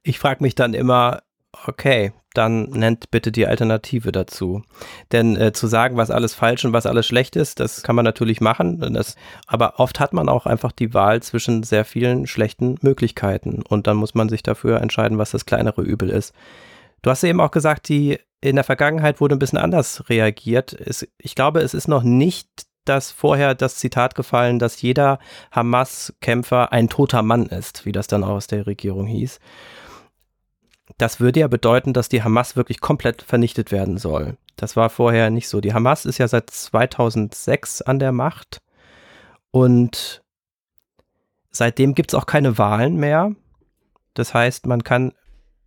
[0.04, 1.20] ich frage mich dann immer,
[1.66, 4.62] okay, dann nennt bitte die Alternative dazu.
[5.12, 8.04] Denn äh, zu sagen, was alles falsch und was alles schlecht ist, das kann man
[8.04, 8.94] natürlich machen.
[8.94, 13.62] Das, aber oft hat man auch einfach die Wahl zwischen sehr vielen schlechten Möglichkeiten.
[13.68, 16.32] Und dann muss man sich dafür entscheiden, was das kleinere Übel ist.
[17.02, 20.72] Du hast eben auch gesagt, die in der Vergangenheit wurde ein bisschen anders reagiert.
[20.72, 22.48] Es, ich glaube, es ist noch nicht
[22.84, 25.18] das vorher das Zitat gefallen, dass jeder
[25.52, 29.40] Hamas-Kämpfer ein toter Mann ist, wie das dann aus der Regierung hieß
[31.00, 34.36] das würde ja bedeuten, dass die Hamas wirklich komplett vernichtet werden soll.
[34.56, 35.60] Das war vorher nicht so.
[35.60, 38.60] Die Hamas ist ja seit 2006 an der Macht
[39.50, 40.22] und
[41.50, 43.34] seitdem gibt es auch keine Wahlen mehr.
[44.14, 45.12] Das heißt, man kann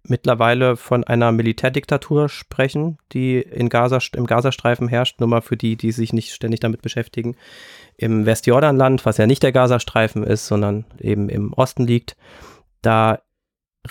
[0.04, 5.20] mittlerweile von einer Militärdiktatur sprechen, die in Gaza, im Gazastreifen herrscht.
[5.20, 7.36] Nur mal für die, die sich nicht ständig damit beschäftigen.
[7.98, 12.18] Im Westjordanland, was ja nicht der Gazastreifen ist, sondern eben im Osten liegt,
[12.82, 13.20] da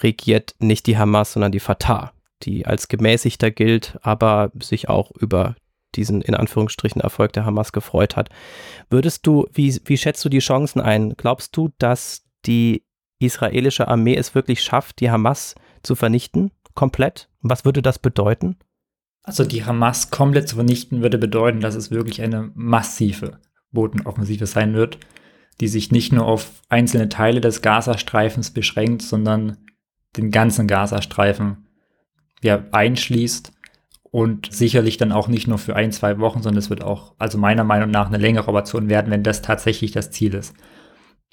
[0.00, 5.54] regiert nicht die Hamas, sondern die Fatah, die als gemäßigter gilt, aber sich auch über
[5.94, 8.30] diesen in Anführungsstrichen Erfolg der Hamas gefreut hat.
[8.90, 11.14] Würdest du, wie, wie schätzt du die Chancen ein?
[11.16, 12.84] Glaubst du, dass die
[13.18, 17.28] israelische Armee es wirklich schafft, die Hamas zu vernichten, komplett?
[17.40, 18.56] Was würde das bedeuten?
[19.24, 23.38] Also die Hamas komplett zu vernichten würde bedeuten, dass es wirklich eine massive
[23.70, 24.98] Bodenoffensive sein wird,
[25.60, 29.58] die sich nicht nur auf einzelne Teile des Gazastreifens beschränkt, sondern
[30.16, 31.68] den ganzen Gazastreifen
[32.42, 33.52] ja, einschließt
[34.02, 37.38] und sicherlich dann auch nicht nur für ein, zwei Wochen, sondern es wird auch, also
[37.38, 40.54] meiner Meinung nach, eine längere Operation werden, wenn das tatsächlich das Ziel ist.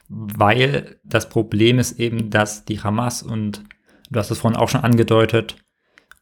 [0.08, 3.64] Weil das Problem ist eben, dass die Hamas und
[4.10, 5.58] du hast es vorhin auch schon angedeutet,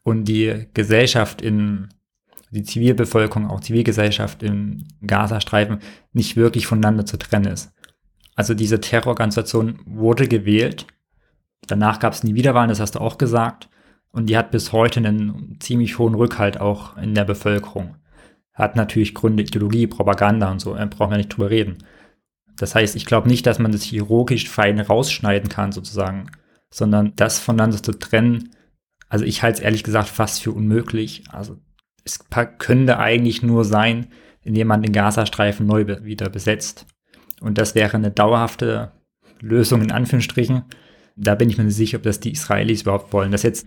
[0.08, 1.88] und die Gesellschaft in,
[2.50, 5.80] die Zivilbevölkerung, auch Zivilgesellschaft im Gazastreifen
[6.12, 7.72] nicht wirklich voneinander zu trennen ist.
[8.34, 10.86] Also diese Terrororganisation wurde gewählt,
[11.66, 13.68] danach gab es nie Wiederwahlen, das hast du auch gesagt,
[14.10, 17.96] und die hat bis heute einen ziemlich hohen Rückhalt auch in der Bevölkerung.
[18.54, 21.78] Hat natürlich Gründe, Ideologie, Propaganda und so, äh, brauchen wir nicht drüber reden.
[22.56, 26.30] Das heißt, ich glaube nicht, dass man das chirurgisch fein rausschneiden kann, sozusagen,
[26.70, 28.50] sondern das voneinander zu trennen,
[29.08, 31.24] also ich halte es ehrlich gesagt fast für unmöglich.
[31.30, 31.58] Also
[32.04, 32.20] es
[32.58, 34.08] könnte eigentlich nur sein,
[34.42, 36.86] indem man den Gazastreifen neu wieder besetzt.
[37.40, 38.92] Und das wäre eine dauerhafte
[39.40, 40.64] Lösung in Anführungsstrichen.
[41.20, 43.32] Da bin ich mir nicht sicher, ob das die Israelis überhaupt wollen.
[43.32, 43.66] Dass jetzt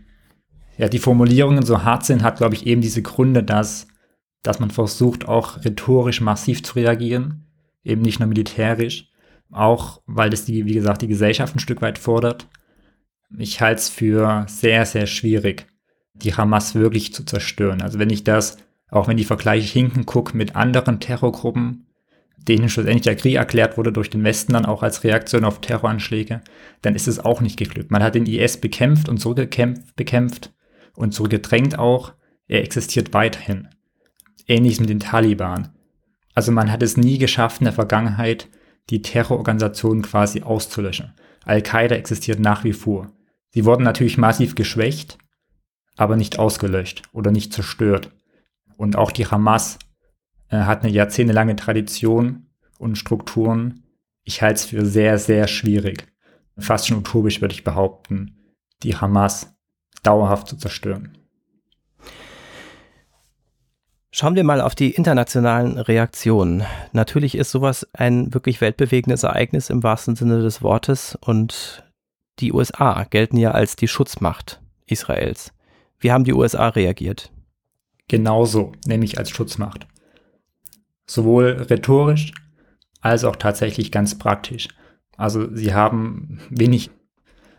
[0.78, 3.88] ja, die Formulierungen so hart sind, hat, glaube ich, eben diese Gründe, dass,
[4.42, 7.46] dass man versucht, auch rhetorisch massiv zu reagieren,
[7.84, 9.10] eben nicht nur militärisch,
[9.52, 12.48] auch weil das die, wie gesagt, die Gesellschaft ein Stück weit fordert.
[13.38, 15.68] Ich halte es für sehr, sehr schwierig,
[16.14, 17.82] die Hamas wirklich zu zerstören.
[17.82, 18.58] Also wenn ich das,
[18.90, 21.90] auch wenn die Vergleiche hinken gucke mit anderen Terrorgruppen,
[22.47, 26.41] denen schlussendlich der Krieg erklärt wurde durch den Westen dann auch als Reaktion auf Terroranschläge,
[26.82, 27.91] dann ist es auch nicht geglückt.
[27.91, 30.54] Man hat den IS bekämpft und zurückgekämpft bekämpft
[30.93, 32.13] und zurückgedrängt auch.
[32.47, 33.69] Er existiert weiterhin.
[34.47, 35.69] Ähnlich mit den Taliban.
[36.34, 38.49] Also man hat es nie geschafft in der Vergangenheit,
[38.89, 41.13] die Terrororganisation quasi auszulöschen.
[41.45, 43.12] Al-Qaida existiert nach wie vor.
[43.49, 45.17] Sie wurden natürlich massiv geschwächt,
[45.97, 48.12] aber nicht ausgelöscht oder nicht zerstört.
[48.77, 49.77] Und auch die Hamas
[50.58, 53.84] hat eine jahrzehntelange Tradition und Strukturen.
[54.24, 56.08] Ich halte es für sehr, sehr schwierig,
[56.58, 58.38] fast schon utopisch würde ich behaupten,
[58.84, 59.56] die Hamas
[60.04, 61.18] dauerhaft zu zerstören.
[64.14, 66.66] Schauen wir mal auf die internationalen Reaktionen.
[66.92, 71.86] Natürlich ist sowas ein wirklich weltbewegendes Ereignis im wahrsten Sinne des Wortes und
[72.40, 75.54] die USA gelten ja als die Schutzmacht Israels.
[76.00, 77.32] Wie haben die USA reagiert?
[78.10, 79.88] Genauso, nämlich als Schutzmacht.
[81.12, 82.32] Sowohl rhetorisch
[83.02, 84.69] als auch tatsächlich ganz praktisch.
[85.17, 86.89] Also sie haben wenig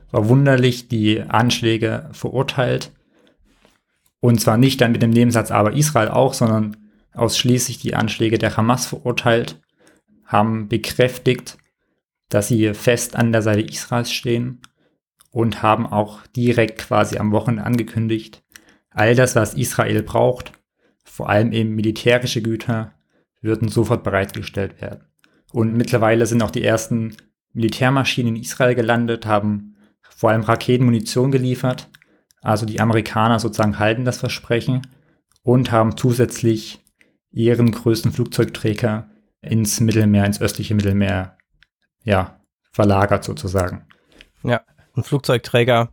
[0.08, 2.92] verwunderlich die Anschläge verurteilt.
[4.20, 6.78] Und zwar nicht dann mit dem Nebensatz, aber Israel auch, sondern
[7.12, 9.60] ausschließlich die Anschläge der Hamas verurteilt,
[10.24, 11.58] haben bekräftigt,
[12.30, 14.62] dass sie fest an der Seite Israels stehen
[15.30, 18.42] und haben auch direkt quasi am Wochenende angekündigt,
[18.88, 20.52] all das, was Israel braucht,
[21.04, 22.94] vor allem eben militärische Güter,
[23.42, 25.04] würden sofort bereitgestellt werden.
[25.52, 27.16] Und mittlerweile sind auch die ersten
[27.52, 31.90] Militärmaschinen in Israel gelandet, haben vor allem Raketenmunition geliefert.
[32.40, 34.82] Also die Amerikaner sozusagen halten das Versprechen
[35.42, 36.82] und haben zusätzlich
[37.30, 41.36] ihren größten Flugzeugträger ins Mittelmeer, ins östliche Mittelmeer
[42.04, 42.40] ja,
[42.72, 43.86] verlagert sozusagen.
[44.42, 44.62] Ja,
[44.94, 45.90] ein Flugzeugträger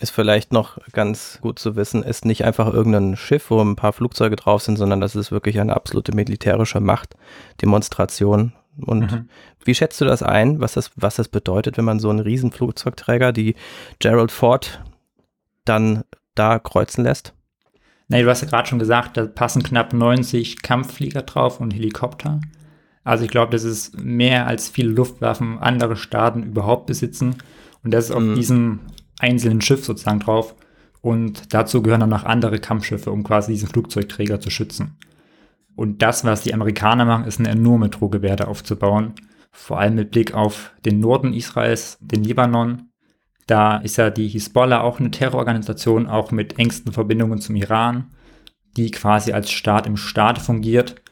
[0.00, 3.92] ist vielleicht noch ganz gut zu wissen, ist nicht einfach irgendein Schiff, wo ein paar
[3.92, 8.52] Flugzeuge drauf sind, sondern das ist wirklich eine absolute militärische Machtdemonstration.
[8.80, 9.28] Und mhm.
[9.62, 12.50] wie schätzt du das ein, was das, was das bedeutet, wenn man so einen riesen
[12.50, 13.56] Flugzeugträger, die
[13.98, 14.82] Gerald Ford,
[15.66, 17.34] dann da kreuzen lässt?
[18.08, 22.40] Nee, du hast ja gerade schon gesagt, da passen knapp 90 Kampfflieger drauf und Helikopter.
[23.04, 27.36] Also ich glaube, das ist mehr als viele Luftwaffen andere Staaten überhaupt besitzen.
[27.84, 28.34] Und das ist auf mhm.
[28.34, 28.80] diesem
[29.20, 30.54] einzelnen Schiff sozusagen drauf.
[31.02, 34.96] Und dazu gehören dann noch andere Kampfschiffe, um quasi diesen Flugzeugträger zu schützen.
[35.76, 39.14] Und das, was die Amerikaner machen, ist eine enorme Drohgebärde aufzubauen.
[39.50, 42.90] Vor allem mit Blick auf den Norden Israels, den Libanon.
[43.46, 48.10] Da ist ja die Hisbollah auch eine Terrororganisation, auch mit engsten Verbindungen zum Iran,
[48.76, 51.02] die quasi als Staat im Staat fungiert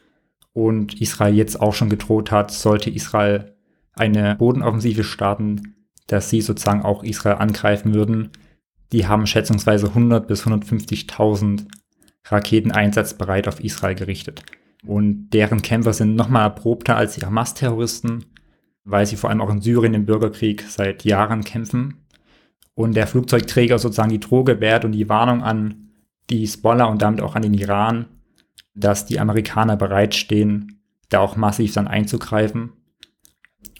[0.53, 3.55] und Israel jetzt auch schon gedroht hat, sollte Israel
[3.93, 5.75] eine Bodenoffensive starten,
[6.09, 8.31] dass sie sozusagen auch Israel angreifen würden.
[8.91, 11.67] die haben schätzungsweise 100 bis 150.000
[12.25, 14.41] Raketen einsatzbereit auf Israel gerichtet.
[14.83, 18.25] Und deren Kämpfer sind nochmal erprobter als die Hamas-Terroristen,
[18.85, 22.05] weil sie vor allem auch in Syrien im Bürgerkrieg seit Jahren kämpfen.
[22.73, 25.91] Und der Flugzeugträger sozusagen die Droge wehrt und die Warnung an
[26.31, 28.05] die Hisbollah und damit auch an den Iran,
[28.73, 32.71] dass die Amerikaner bereitstehen, da auch massiv dann einzugreifen.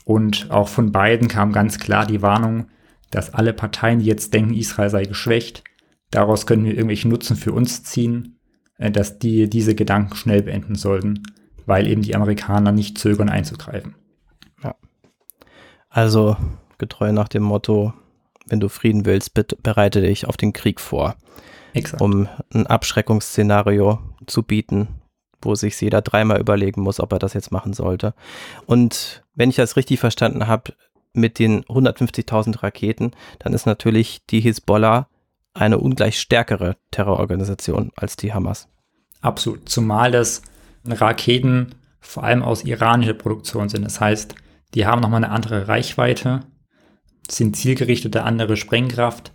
[0.10, 2.66] Und auch von beiden kam ganz klar die Warnung,
[3.12, 5.64] dass alle Parteien, die jetzt denken, Israel sei geschwächt,
[6.10, 8.40] daraus können wir irgendwelchen Nutzen für uns ziehen,
[8.80, 11.22] äh, dass die diese Gedanken schnell beenden sollten,
[11.68, 13.94] weil eben die Amerikaner nicht zögern einzugreifen.
[14.64, 14.74] Ja.
[15.90, 16.38] Also
[16.80, 17.94] getreu nach dem Motto,
[18.48, 21.18] wenn du Frieden willst, bereite dich auf den Krieg vor.
[21.74, 22.02] Exakt.
[22.02, 24.88] Um ein Abschreckungsszenario zu bieten,
[25.40, 28.16] wo sich jeder dreimal überlegen muss, ob er das jetzt machen sollte.
[28.66, 30.74] Und wenn ich das richtig verstanden habe,
[31.14, 35.08] mit den 150.000 Raketen, dann ist natürlich die Hisbollah
[35.54, 38.68] eine ungleich stärkere Terrororganisation als die Hamas.
[39.22, 39.70] Absolut.
[39.70, 40.42] Zumal das
[40.86, 43.84] Raketen vor allem aus iranischer Produktion sind.
[43.86, 44.36] Das heißt,
[44.74, 46.42] die haben nochmal eine andere Reichweite,
[47.30, 49.32] sind zielgerichtete andere Sprengkraft.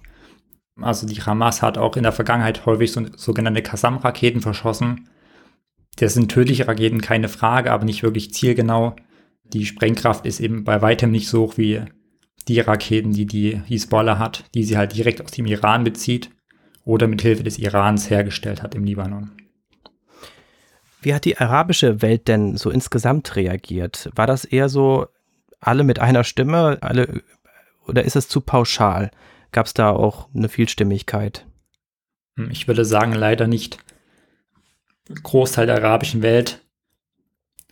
[0.81, 5.09] Also die Hamas hat auch in der Vergangenheit häufig so, sogenannte Qassam-Raketen verschossen.
[5.97, 8.97] Das sind tödliche Raketen, keine Frage, aber nicht wirklich zielgenau.
[9.45, 11.83] Die Sprengkraft ist eben bei weitem nicht so hoch wie
[12.49, 16.31] die Raketen, die die Hisbollah hat, die sie halt direkt aus dem Iran bezieht
[16.85, 19.31] oder mit Hilfe des Irans hergestellt hat im Libanon.
[21.01, 24.11] Wie hat die arabische Welt denn so insgesamt reagiert?
[24.15, 25.07] War das eher so
[25.61, 27.23] alle mit einer Stimme, alle
[27.87, 29.11] oder ist es zu pauschal?
[29.53, 31.47] Gab es da auch eine Vielstimmigkeit?
[32.37, 33.79] Hm, ich würde sagen, leider nicht.
[35.23, 36.63] Großteil der arabischen Welt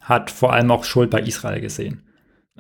[0.03, 2.03] hat vor allem auch Schuld bei Israel gesehen.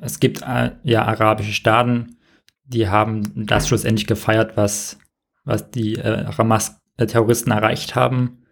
[0.00, 2.16] Es gibt äh, ja arabische Staaten,
[2.64, 4.98] die haben das schlussendlich gefeiert, was,
[5.44, 8.44] was die äh, Hamas-Terroristen erreicht haben.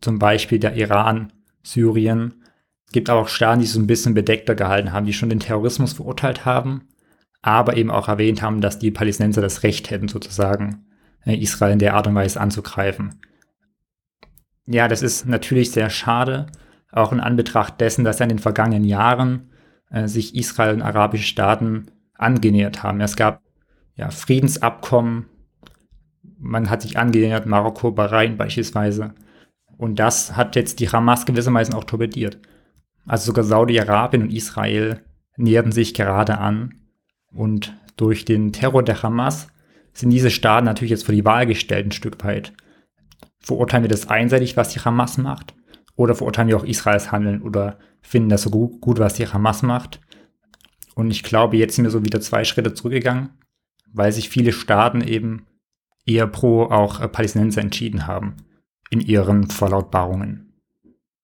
[0.00, 2.42] Zum Beispiel der Iran, Syrien.
[2.86, 5.28] Es gibt aber auch Staaten, die es so ein bisschen bedeckter gehalten haben, die schon
[5.28, 6.88] den Terrorismus verurteilt haben,
[7.42, 10.86] aber eben auch erwähnt haben, dass die Palästinenser das Recht hätten, sozusagen
[11.24, 13.20] äh, Israel in der Art und Weise anzugreifen.
[14.66, 16.46] Ja, das ist natürlich sehr schade,
[16.96, 19.50] auch in Anbetracht dessen, dass in den vergangenen Jahren
[19.90, 23.00] äh, sich Israel und arabische Staaten angenähert haben.
[23.00, 23.42] Es gab
[23.96, 25.26] ja, Friedensabkommen,
[26.38, 29.14] man hat sich angenähert, Marokko, Bahrain beispielsweise.
[29.78, 32.38] Und das hat jetzt die Hamas gewissermaßen auch torpediert.
[33.06, 35.02] Also sogar Saudi-Arabien und Israel
[35.36, 36.74] näherten sich gerade an.
[37.32, 39.48] Und durch den Terror der Hamas
[39.92, 42.52] sind diese Staaten natürlich jetzt vor die Wahl gestellt, ein Stück weit.
[43.38, 45.54] Verurteilen wir das einseitig, was die Hamas macht?
[45.96, 49.62] Oder verurteilen wir auch Israels Handeln oder finden das so gut, gut, was die Hamas
[49.62, 50.00] macht?
[50.94, 53.30] Und ich glaube, jetzt sind wir so wieder zwei Schritte zurückgegangen,
[53.92, 55.46] weil sich viele Staaten eben
[56.06, 58.36] eher pro auch äh, Palästinenser entschieden haben
[58.90, 60.52] in ihren Verlautbarungen.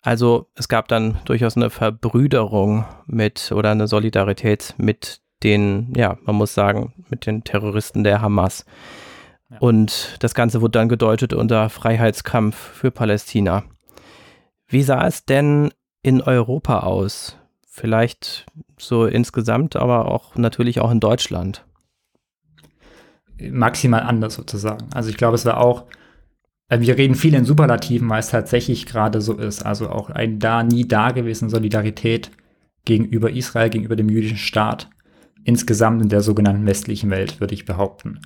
[0.02, 6.36] Also es gab dann durchaus eine Verbrüderung mit oder eine Solidarität mit den, ja, man
[6.36, 8.64] muss sagen, mit den Terroristen der Hamas.
[9.48, 9.58] Ja.
[9.58, 13.62] Und das Ganze wurde dann gedeutet unter Freiheitskampf für Palästina.
[14.72, 15.70] Wie sah es denn
[16.02, 17.36] in Europa aus?
[17.68, 18.46] Vielleicht
[18.78, 21.66] so insgesamt, aber auch natürlich auch in Deutschland.
[23.38, 24.86] Maximal anders sozusagen.
[24.94, 25.84] Also ich glaube, es war auch,
[26.70, 29.60] äh, wir reden viel in Superlativen, weil es tatsächlich gerade so ist.
[29.66, 32.30] Also auch ein da, nie da gewesen Solidarität
[32.86, 34.88] gegenüber Israel, gegenüber dem jüdischen Staat.
[35.44, 38.22] Insgesamt in der sogenannten westlichen Welt, würde ich behaupten.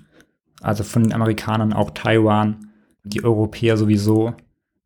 [0.60, 2.70] Also von den Amerikanern auch Taiwan,
[3.02, 4.36] die Europäer sowieso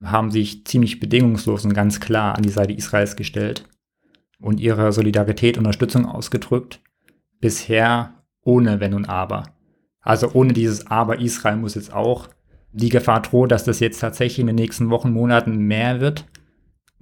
[0.03, 3.69] haben sich ziemlich bedingungslos und ganz klar an die Seite Israels gestellt
[4.41, 6.81] und ihre Solidarität und Unterstützung ausgedrückt.
[7.41, 9.45] Bisher ohne Wenn und Aber.
[10.01, 12.29] Also ohne dieses Aber Israel muss jetzt auch.
[12.73, 16.27] Die Gefahr droht, dass das jetzt tatsächlich in den nächsten Wochen, Monaten mehr wird.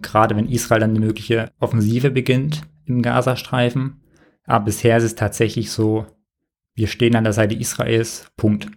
[0.01, 4.01] Gerade wenn Israel dann eine mögliche Offensive beginnt im Gazastreifen.
[4.45, 6.07] Aber bisher ist es tatsächlich so,
[6.75, 8.69] wir stehen an der Seite Israels, Punkt.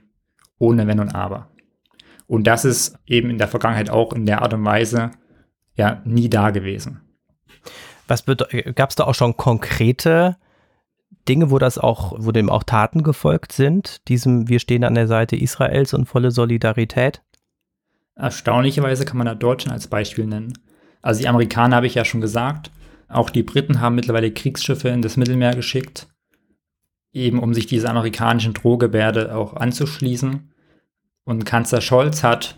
[0.58, 1.51] Ohne Wenn und Aber.
[2.32, 5.12] Und das ist eben in der Vergangenheit auch in der Art und Weise
[5.76, 7.02] ja nie da gewesen.
[8.08, 10.38] Was gab es da auch schon konkrete
[11.27, 14.08] Dinge, wo das auch, wo dem auch Taten gefolgt sind?
[14.08, 17.21] Diesem, wir stehen an der Seite Israels und volle Solidarität?
[18.15, 20.54] Erstaunlicherweise kann man da Deutschland als Beispiel nennen.
[21.02, 22.71] Also die Amerikaner habe ich ja schon gesagt.
[23.10, 26.08] Auch die Briten haben mittlerweile Kriegsschiffe in das Mittelmeer geschickt,
[27.12, 30.50] eben um sich dieser amerikanischen Drohgebärde auch anzuschließen.
[31.24, 32.58] Und Kanzler Scholz hat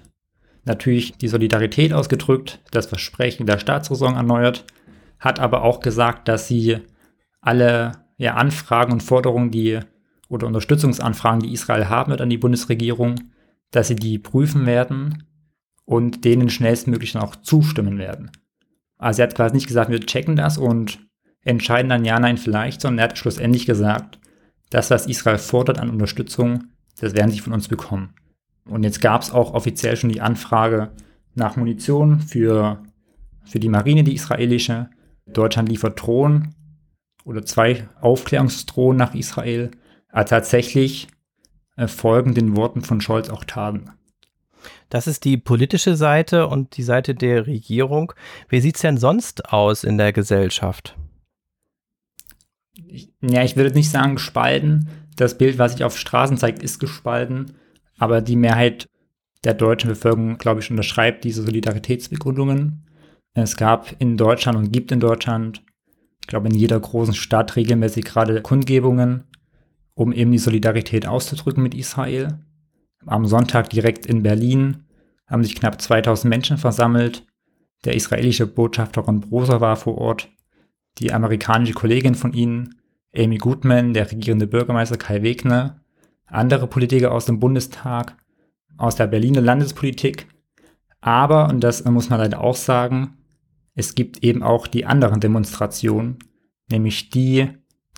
[0.66, 4.66] natürlich die Solidarität ausgedrückt, das Versprechen der Staatsräson erneuert,
[5.20, 6.80] hat aber auch gesagt, dass sie
[7.42, 9.80] alle ja, Anfragen und Forderungen, die
[10.30, 13.16] oder Unterstützungsanfragen, die Israel haben wird an die Bundesregierung,
[13.72, 15.28] dass sie die prüfen werden
[15.86, 18.32] und denen schnellstmöglich auch zustimmen werden.
[18.98, 21.00] Also er hat quasi nicht gesagt, wir checken das und
[21.42, 24.20] entscheiden dann ja, nein, vielleicht, sondern er hat schlussendlich gesagt,
[24.70, 26.66] das, was Israel fordert an Unterstützung,
[27.00, 28.16] das werden sie von uns bekommen.
[28.66, 30.92] Und jetzt gab es auch offiziell schon die Anfrage
[31.36, 32.84] nach Munition für,
[33.44, 34.90] für die Marine, die israelische.
[35.26, 36.56] Deutschland liefert Drohnen
[37.26, 39.72] oder zwei Aufklärungsdrohnen nach Israel.
[40.10, 41.08] Aber tatsächlich
[41.76, 43.90] äh, folgen den Worten von Scholz auch Taten.
[44.90, 48.14] Das ist die politische Seite und die Seite der Regierung.
[48.48, 50.96] Wie sieht es denn sonst aus in der Gesellschaft?
[52.88, 54.88] Ich, ja, ich würde nicht sagen gespalten.
[55.16, 57.56] Das Bild, was sich auf Straßen zeigt, ist gespalten.
[57.98, 58.88] Aber die Mehrheit
[59.44, 62.86] der deutschen Bevölkerung, glaube ich, unterschreibt diese Solidaritätsbegründungen.
[63.34, 65.64] Es gab in Deutschland und gibt in Deutschland,
[66.22, 69.26] ich glaube, in jeder großen Stadt regelmäßig gerade Kundgebungen,
[69.96, 72.40] um eben die Solidarität auszudrücken mit Israel.
[73.06, 74.86] Am Sonntag direkt in Berlin
[75.28, 77.26] haben sich knapp 2000 Menschen versammelt.
[77.86, 80.30] Der israelische Botschafter Ron Broser war vor Ort.
[81.00, 82.80] Die amerikanische Kollegin von ihnen,
[83.16, 85.83] Amy Goodman, der regierende Bürgermeister Kai Wegner,
[86.34, 88.18] andere Politiker aus dem Bundestag,
[88.78, 90.28] aus der Berliner Landespolitik.
[91.02, 93.18] Aber, und das muss man leider auch sagen,
[93.76, 96.20] es gibt eben auch die anderen Demonstrationen,
[96.70, 97.50] nämlich die,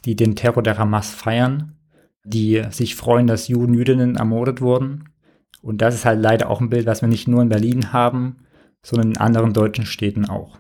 [0.06, 1.78] die den Terror der Hamas feiern,
[2.24, 5.10] die sich freuen, dass Juden, Jüdinnen ermordet wurden.
[5.62, 8.38] Und das ist halt leider auch ein Bild, was wir nicht nur in Berlin haben,
[8.82, 10.58] sondern in anderen deutschen Städten auch.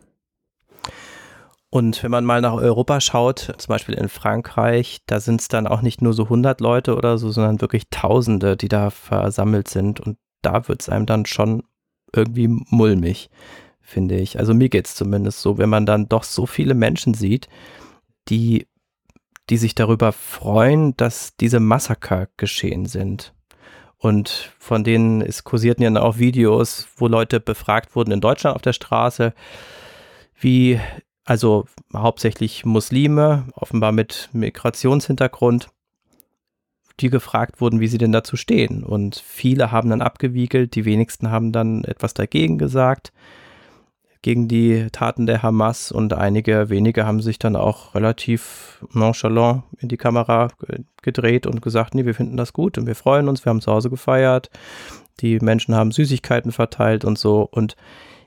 [1.76, 5.67] Und wenn man mal nach Europa schaut, zum Beispiel in Frankreich, da sind es dann
[5.67, 9.99] auch nicht nur so 100 Leute oder so, sondern wirklich Tausende, die da versammelt sind.
[9.99, 11.63] Und da wird es einem dann schon
[12.13, 13.30] irgendwie mulmig,
[13.82, 14.39] finde ich.
[14.39, 17.49] Also mir geht es zumindest so, wenn man dann doch so viele Menschen sieht,
[18.30, 18.67] die,
[19.49, 23.34] die sich darüber freuen, dass diese Massaker geschehen sind.
[23.97, 28.61] Und von denen es kursierten ja auch Videos, wo Leute befragt wurden in Deutschland auf
[28.61, 29.34] der Straße,
[30.39, 30.80] wie
[31.26, 35.69] also hauptsächlich Muslime, offenbar mit Migrationshintergrund,
[36.99, 38.84] die gefragt wurden, wie sie denn dazu stehen.
[38.84, 43.11] Und viele haben dann abgewiegelt, die wenigsten haben dann etwas dagegen gesagt,
[44.21, 49.88] gegen die Taten der Hamas und einige wenige haben sich dann auch relativ nonchalant in
[49.88, 50.47] die Kamera
[51.03, 53.71] gedreht und gesagt, nee, wir finden das gut und wir freuen uns, wir haben zu
[53.71, 54.49] Hause gefeiert,
[55.19, 57.43] die Menschen haben Süßigkeiten verteilt und so.
[57.43, 57.76] Und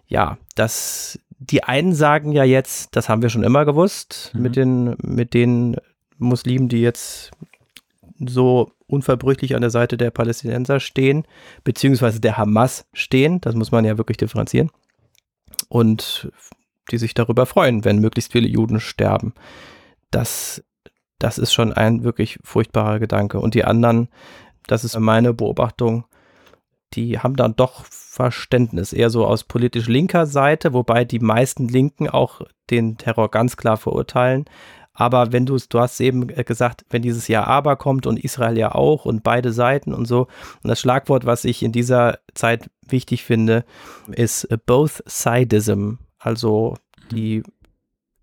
[0.06, 4.42] ja, das die einen sagen ja jetzt, das haben wir schon immer gewusst, mhm.
[4.42, 5.76] mit, den, mit den
[6.18, 7.30] Muslimen, die jetzt
[8.18, 11.24] so unverbrüchlich an der Seite der Palästinenser stehen,
[11.62, 14.70] beziehungsweise der Hamas stehen, das muss man ja wirklich differenzieren,
[15.68, 16.30] und
[16.90, 19.34] die sich darüber freuen, wenn möglichst viele Juden sterben.
[20.10, 20.64] Das,
[21.18, 23.40] das ist schon ein wirklich furchtbarer Gedanke.
[23.40, 24.08] Und die anderen,
[24.66, 26.06] das ist meine Beobachtung,
[26.94, 32.08] die haben dann doch Verständnis, eher so aus politisch linker Seite, wobei die meisten Linken
[32.08, 34.46] auch den Terror ganz klar verurteilen.
[34.98, 38.58] Aber wenn du es, du hast eben gesagt, wenn dieses Jahr aber kommt und Israel
[38.58, 40.26] ja auch und beide Seiten und so.
[40.62, 43.64] Und das Schlagwort, was ich in dieser Zeit wichtig finde,
[44.10, 45.92] ist both sidism.
[46.18, 46.76] Also
[47.12, 47.44] die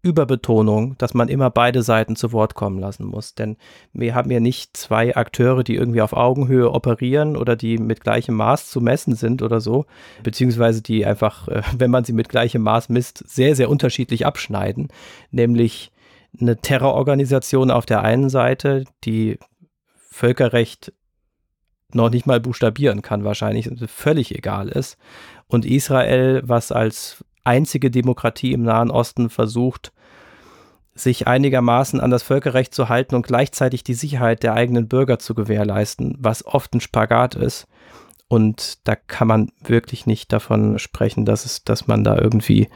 [0.06, 3.34] Überbetonung, dass man immer beide Seiten zu Wort kommen lassen muss.
[3.34, 3.58] Denn
[3.91, 8.36] wir haben ja nicht zwei Akteure, die irgendwie auf Augenhöhe operieren oder die mit gleichem
[8.36, 9.88] Maß zu messen sind oder so,
[10.22, 14.89] beziehungsweise die einfach, äh, wenn man sie mit gleichem Maß misst, sehr, sehr unterschiedlich abschneiden.
[15.32, 15.91] Nämlich
[16.39, 19.39] eine Terrororganisation auf der einen Seite, die
[20.12, 20.93] Völkerrecht
[21.93, 24.97] noch nicht mal buchstabieren kann, wahrscheinlich völlig egal ist.
[25.47, 29.93] Und Israel, was als einzige Demokratie im Nahen Osten versucht,
[30.96, 35.36] sich einigermaßen an das Völkerrecht zu halten und gleichzeitig die Sicherheit der eigenen Bürger zu
[35.36, 37.68] gewährleisten, was oft ein Spagat ist.
[38.28, 42.70] Und da kann man wirklich nicht davon sprechen, dass es, dass man da irgendwie,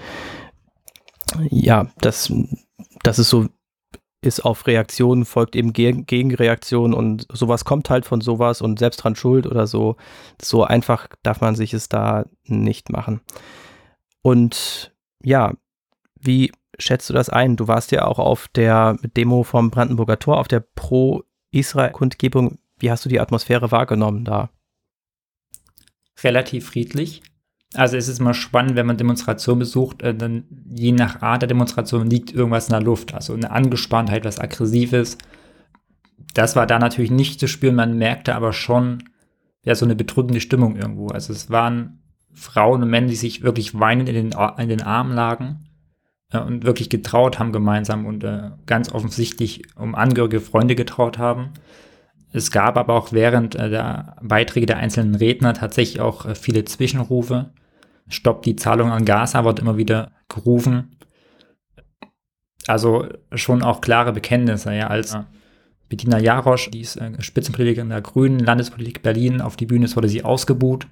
[1.49, 2.31] ja, dass,
[3.03, 3.47] dass es so
[4.21, 9.15] ist auf Reaktionen, folgt eben Gegenreaktion und sowas kommt halt von sowas und selbst dran
[9.15, 9.95] schuld oder so.
[10.41, 13.21] So einfach darf man sich es da nicht machen.
[14.21, 14.93] Und
[15.23, 15.53] ja,
[16.19, 17.55] wie schätzt du das ein?
[17.55, 22.59] Du warst ja auch auf der Demo vom Brandenburger Tor, auf der Pro-Israel-Kundgebung.
[22.79, 24.49] Wie hast du die Atmosphäre wahrgenommen da?
[26.23, 27.21] Relativ friedlich.
[27.75, 31.47] Also es ist immer spannend, wenn man Demonstrationen besucht, äh, dann je nach Art der
[31.47, 33.13] Demonstration liegt irgendwas in der Luft.
[33.13, 35.17] Also eine Angespanntheit, was Aggressives.
[36.33, 37.75] Das war da natürlich nicht zu spüren.
[37.75, 39.03] Man merkte aber schon,
[39.63, 41.07] ja, so eine bedrückende Stimmung irgendwo.
[41.09, 42.01] Also es waren
[42.33, 45.68] Frauen und Männer, die sich wirklich weinend in den, in den Armen lagen
[46.31, 51.51] äh, und wirklich getraut haben gemeinsam und äh, ganz offensichtlich um Angehörige, Freunde getraut haben.
[52.31, 56.65] Es gab aber auch während äh, der Beiträge der einzelnen Redner tatsächlich auch äh, viele
[56.65, 57.51] Zwischenrufe.
[58.07, 60.95] Stoppt die Zahlung an Gaza wird immer wieder gerufen.
[62.67, 65.17] Also schon auch klare Bekenntnisse, ja, als
[65.89, 70.09] Bettina Jarosch, die ist äh, Spitzenpolitikerin der Grünen, Landespolitik Berlin, auf die Bühne ist, wurde
[70.09, 70.87] sie ausgebuht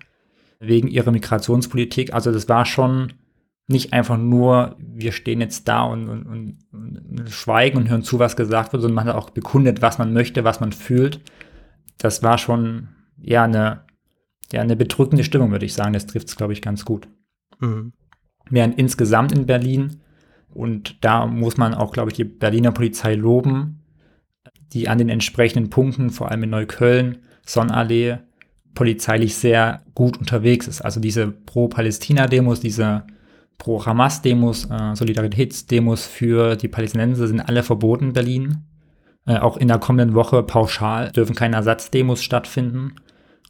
[0.60, 2.14] wegen ihrer Migrationspolitik.
[2.16, 3.14] Also das war schon
[3.68, 8.18] nicht einfach nur, wir stehen jetzt da und, und, und, und schweigen und hören zu,
[8.18, 11.20] was gesagt wird, sondern man hat auch bekundet, was man möchte, was man fühlt.
[11.98, 12.88] Das war schon
[13.22, 13.82] ja eine,
[14.52, 15.94] ja, eine bedrückende Stimmung, würde ich sagen.
[15.94, 17.10] Das trifft es, glaube ich, ganz gut.
[17.60, 17.92] Mhm.
[18.50, 20.02] Während insgesamt in Berlin,
[20.54, 23.82] und da muss man auch, glaube ich, die Berliner Polizei loben,
[24.72, 28.20] die an den entsprechenden Punkten, vor allem in Neukölln, Sonnenallee,
[28.74, 30.82] polizeilich sehr gut unterwegs ist.
[30.82, 33.04] Also diese Pro-Palästina-Demos, diese
[33.58, 38.64] Pro-Hamas-Demos, äh, Solidaritätsdemos für die Palästinenser sind alle verboten in Berlin.
[39.26, 42.96] Äh, auch in der kommenden Woche pauschal dürfen keine Ersatzdemos stattfinden.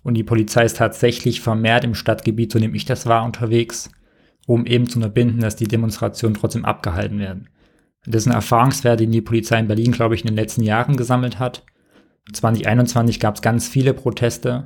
[0.04, 3.92] Und die Polizei ist tatsächlich vermehrt im Stadtgebiet, so nehme ich das wahr, unterwegs,
[4.46, 7.50] um eben zu unterbinden, dass die Demonstrationen trotzdem abgehalten werden.
[8.06, 10.96] Das ist ein Erfahrungswert, den die Polizei in Berlin, glaube ich, in den letzten Jahren
[10.96, 11.64] gesammelt hat.
[12.32, 14.66] 2021 gab es ganz viele Proteste,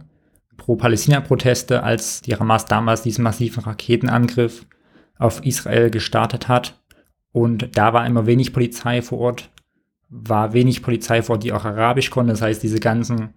[0.58, 4.68] Pro-Palästina-Proteste, als die Hamas damals diesen massiven Raketenangriff
[5.18, 6.80] auf Israel gestartet hat.
[7.32, 9.50] Und da war immer wenig Polizei vor Ort,
[10.10, 12.34] war wenig Polizei vor Ort, die auch Arabisch konnte.
[12.34, 13.34] Das heißt, diese ganzen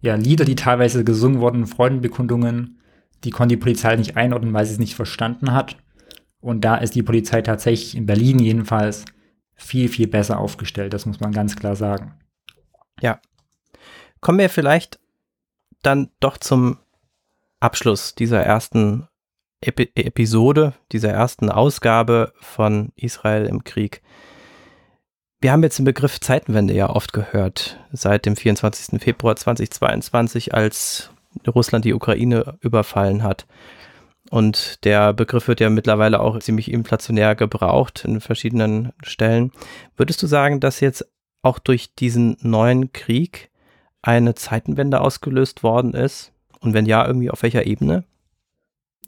[0.00, 2.80] ja, Lieder, die teilweise gesungen wurden, Freudenbekundungen,
[3.24, 5.76] die konnte die Polizei nicht einordnen, weil sie es nicht verstanden hat.
[6.40, 9.04] Und da ist die Polizei tatsächlich in Berlin jedenfalls
[9.54, 10.92] viel, viel besser aufgestellt.
[10.92, 12.14] Das muss man ganz klar sagen.
[13.00, 13.20] Ja.
[14.20, 14.98] Kommen wir vielleicht
[15.82, 16.78] dann doch zum
[17.60, 19.08] Abschluss dieser ersten
[19.62, 24.02] Epi Episode, dieser ersten Ausgabe von Israel im Krieg.
[25.40, 29.00] Wir haben jetzt den Begriff Zeitenwende ja oft gehört, seit dem 24.
[29.00, 31.10] Februar 2022, als
[31.46, 33.46] Russland die Ukraine überfallen hat.
[34.30, 39.52] Und der Begriff wird ja mittlerweile auch ziemlich inflationär gebraucht in verschiedenen Stellen.
[39.96, 41.06] Würdest du sagen, dass jetzt
[41.42, 43.50] auch durch diesen neuen Krieg
[44.00, 46.32] eine Zeitenwende ausgelöst worden ist?
[46.60, 48.04] Und wenn ja, irgendwie auf welcher Ebene?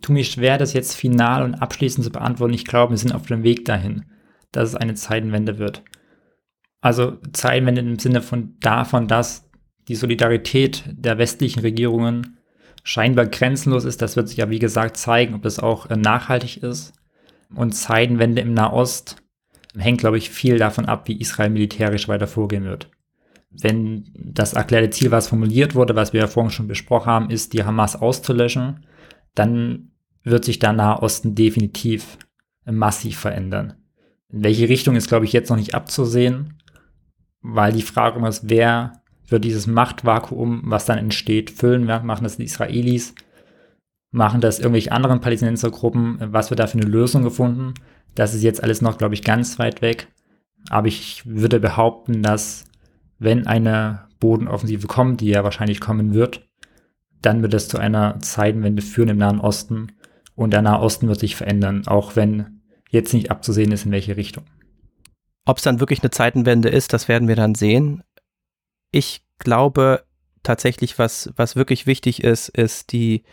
[0.05, 2.53] Tu mir schwer, das jetzt final und abschließend zu beantworten.
[2.53, 4.05] Ich glaube, wir sind auf dem Weg dahin,
[4.53, 5.83] dass es eine Zeitenwende wird.
[6.83, 9.49] Also Zeitenwende im Sinne von davon, dass
[9.89, 12.37] die Solidarität der westlichen Regierungen
[12.83, 14.03] scheinbar grenzenlos ist.
[14.03, 16.93] Das wird sich ja, wie gesagt, zeigen, ob das auch äh, nachhaltig ist.
[17.55, 19.17] Und Zeitenwende im Nahost
[19.75, 22.91] hängt, glaube ich, viel davon ab, wie Israel militärisch weiter vorgehen wird
[23.63, 27.53] wenn das erklärte Ziel, was formuliert wurde, was wir ja vorhin schon besprochen haben, ist,
[27.53, 28.87] die Hamas auszulöschen,
[29.35, 29.93] dann
[30.25, 32.19] wird sich der Nahe Osten definitiv
[32.65, 33.75] massiv verändern.
[34.31, 36.59] In welche Richtung ist, glaube ich, jetzt noch nicht abzusehen,
[37.43, 41.85] weil die Frage immer ist, wer wird dieses Machtvakuum, was dann entsteht, füllen?
[41.85, 43.15] Machen das die Israelis?
[44.11, 46.19] Machen das irgendwelche anderen Palästinensergruppen?
[46.33, 47.75] Was wird da für eine Lösung gefunden?
[48.15, 50.09] Das ist jetzt alles noch, glaube ich, ganz weit weg.
[50.71, 52.65] Aber ich würde behaupten, dass
[53.19, 56.49] wenn eine Bodenoffensive kommt, die ja wahrscheinlich kommen wird,
[57.21, 59.89] dann wird es zu einer Zeitenwende führen im Nahen Osten
[60.35, 62.61] und der Nahe Osten wird sich verändern, auch wenn
[62.91, 64.45] jetzt nicht abzusehen ist, in welche Richtung.
[65.45, 68.03] Ob es dann wirklich eine Zeitenwende ist, das werden wir dann sehen.
[68.91, 70.05] Ich glaube
[70.43, 73.25] tatsächlich, was, was wirklich wichtig ist, ist die,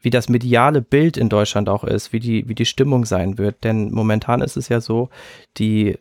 [0.00, 3.64] wie das mediale Bild in Deutschland auch ist, wie die, wie die Stimmung sein wird.
[3.64, 5.08] Denn momentan ist es ja so,
[5.56, 5.98] die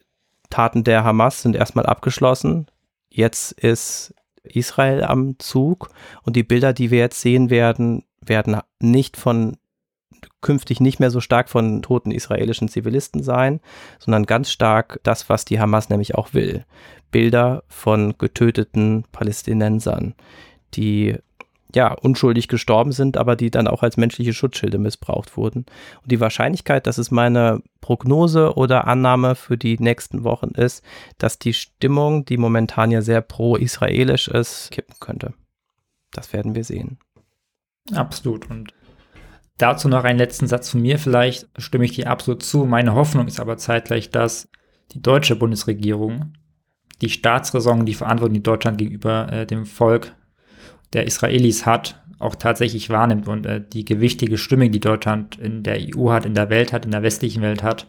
[0.49, 2.67] Taten der Hamas sind erstmal abgeschlossen.
[3.09, 4.13] Jetzt ist
[4.43, 5.89] Israel am Zug
[6.23, 9.57] und die Bilder, die wir jetzt sehen werden, werden nicht von
[10.41, 13.59] künftig nicht mehr so stark von toten israelischen Zivilisten sein,
[13.99, 16.65] sondern ganz stark das, was die Hamas nämlich auch will.
[17.11, 20.13] Bilder von getöteten Palästinensern,
[20.73, 21.17] die
[21.75, 25.65] ja, unschuldig gestorben sind, aber die dann auch als menschliche Schutzschilde missbraucht wurden.
[26.01, 30.83] Und die Wahrscheinlichkeit, das ist meine Prognose oder Annahme für die nächsten Wochen ist,
[31.17, 35.33] dass die Stimmung, die momentan ja sehr pro-israelisch ist, kippen könnte.
[36.11, 36.99] Das werden wir sehen.
[37.93, 38.49] Absolut.
[38.49, 38.73] Und
[39.57, 40.99] dazu noch einen letzten Satz von mir.
[40.99, 42.65] Vielleicht stimme ich dir absolut zu.
[42.65, 44.49] Meine Hoffnung ist aber zeitgleich, dass
[44.93, 46.33] die deutsche Bundesregierung
[47.01, 50.13] die Staatsräson, die Verantwortung, die Deutschland gegenüber äh, dem Volk
[50.93, 55.77] der Israelis hat, auch tatsächlich wahrnimmt und äh, die gewichtige Stimme, die Deutschland in der
[55.79, 57.87] EU hat, in der Welt hat, in der westlichen Welt hat,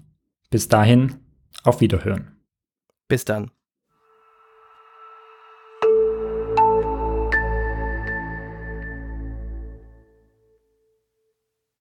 [0.50, 1.16] Bis dahin,
[1.64, 2.38] auf Wiederhören.
[3.08, 3.52] Bis dann.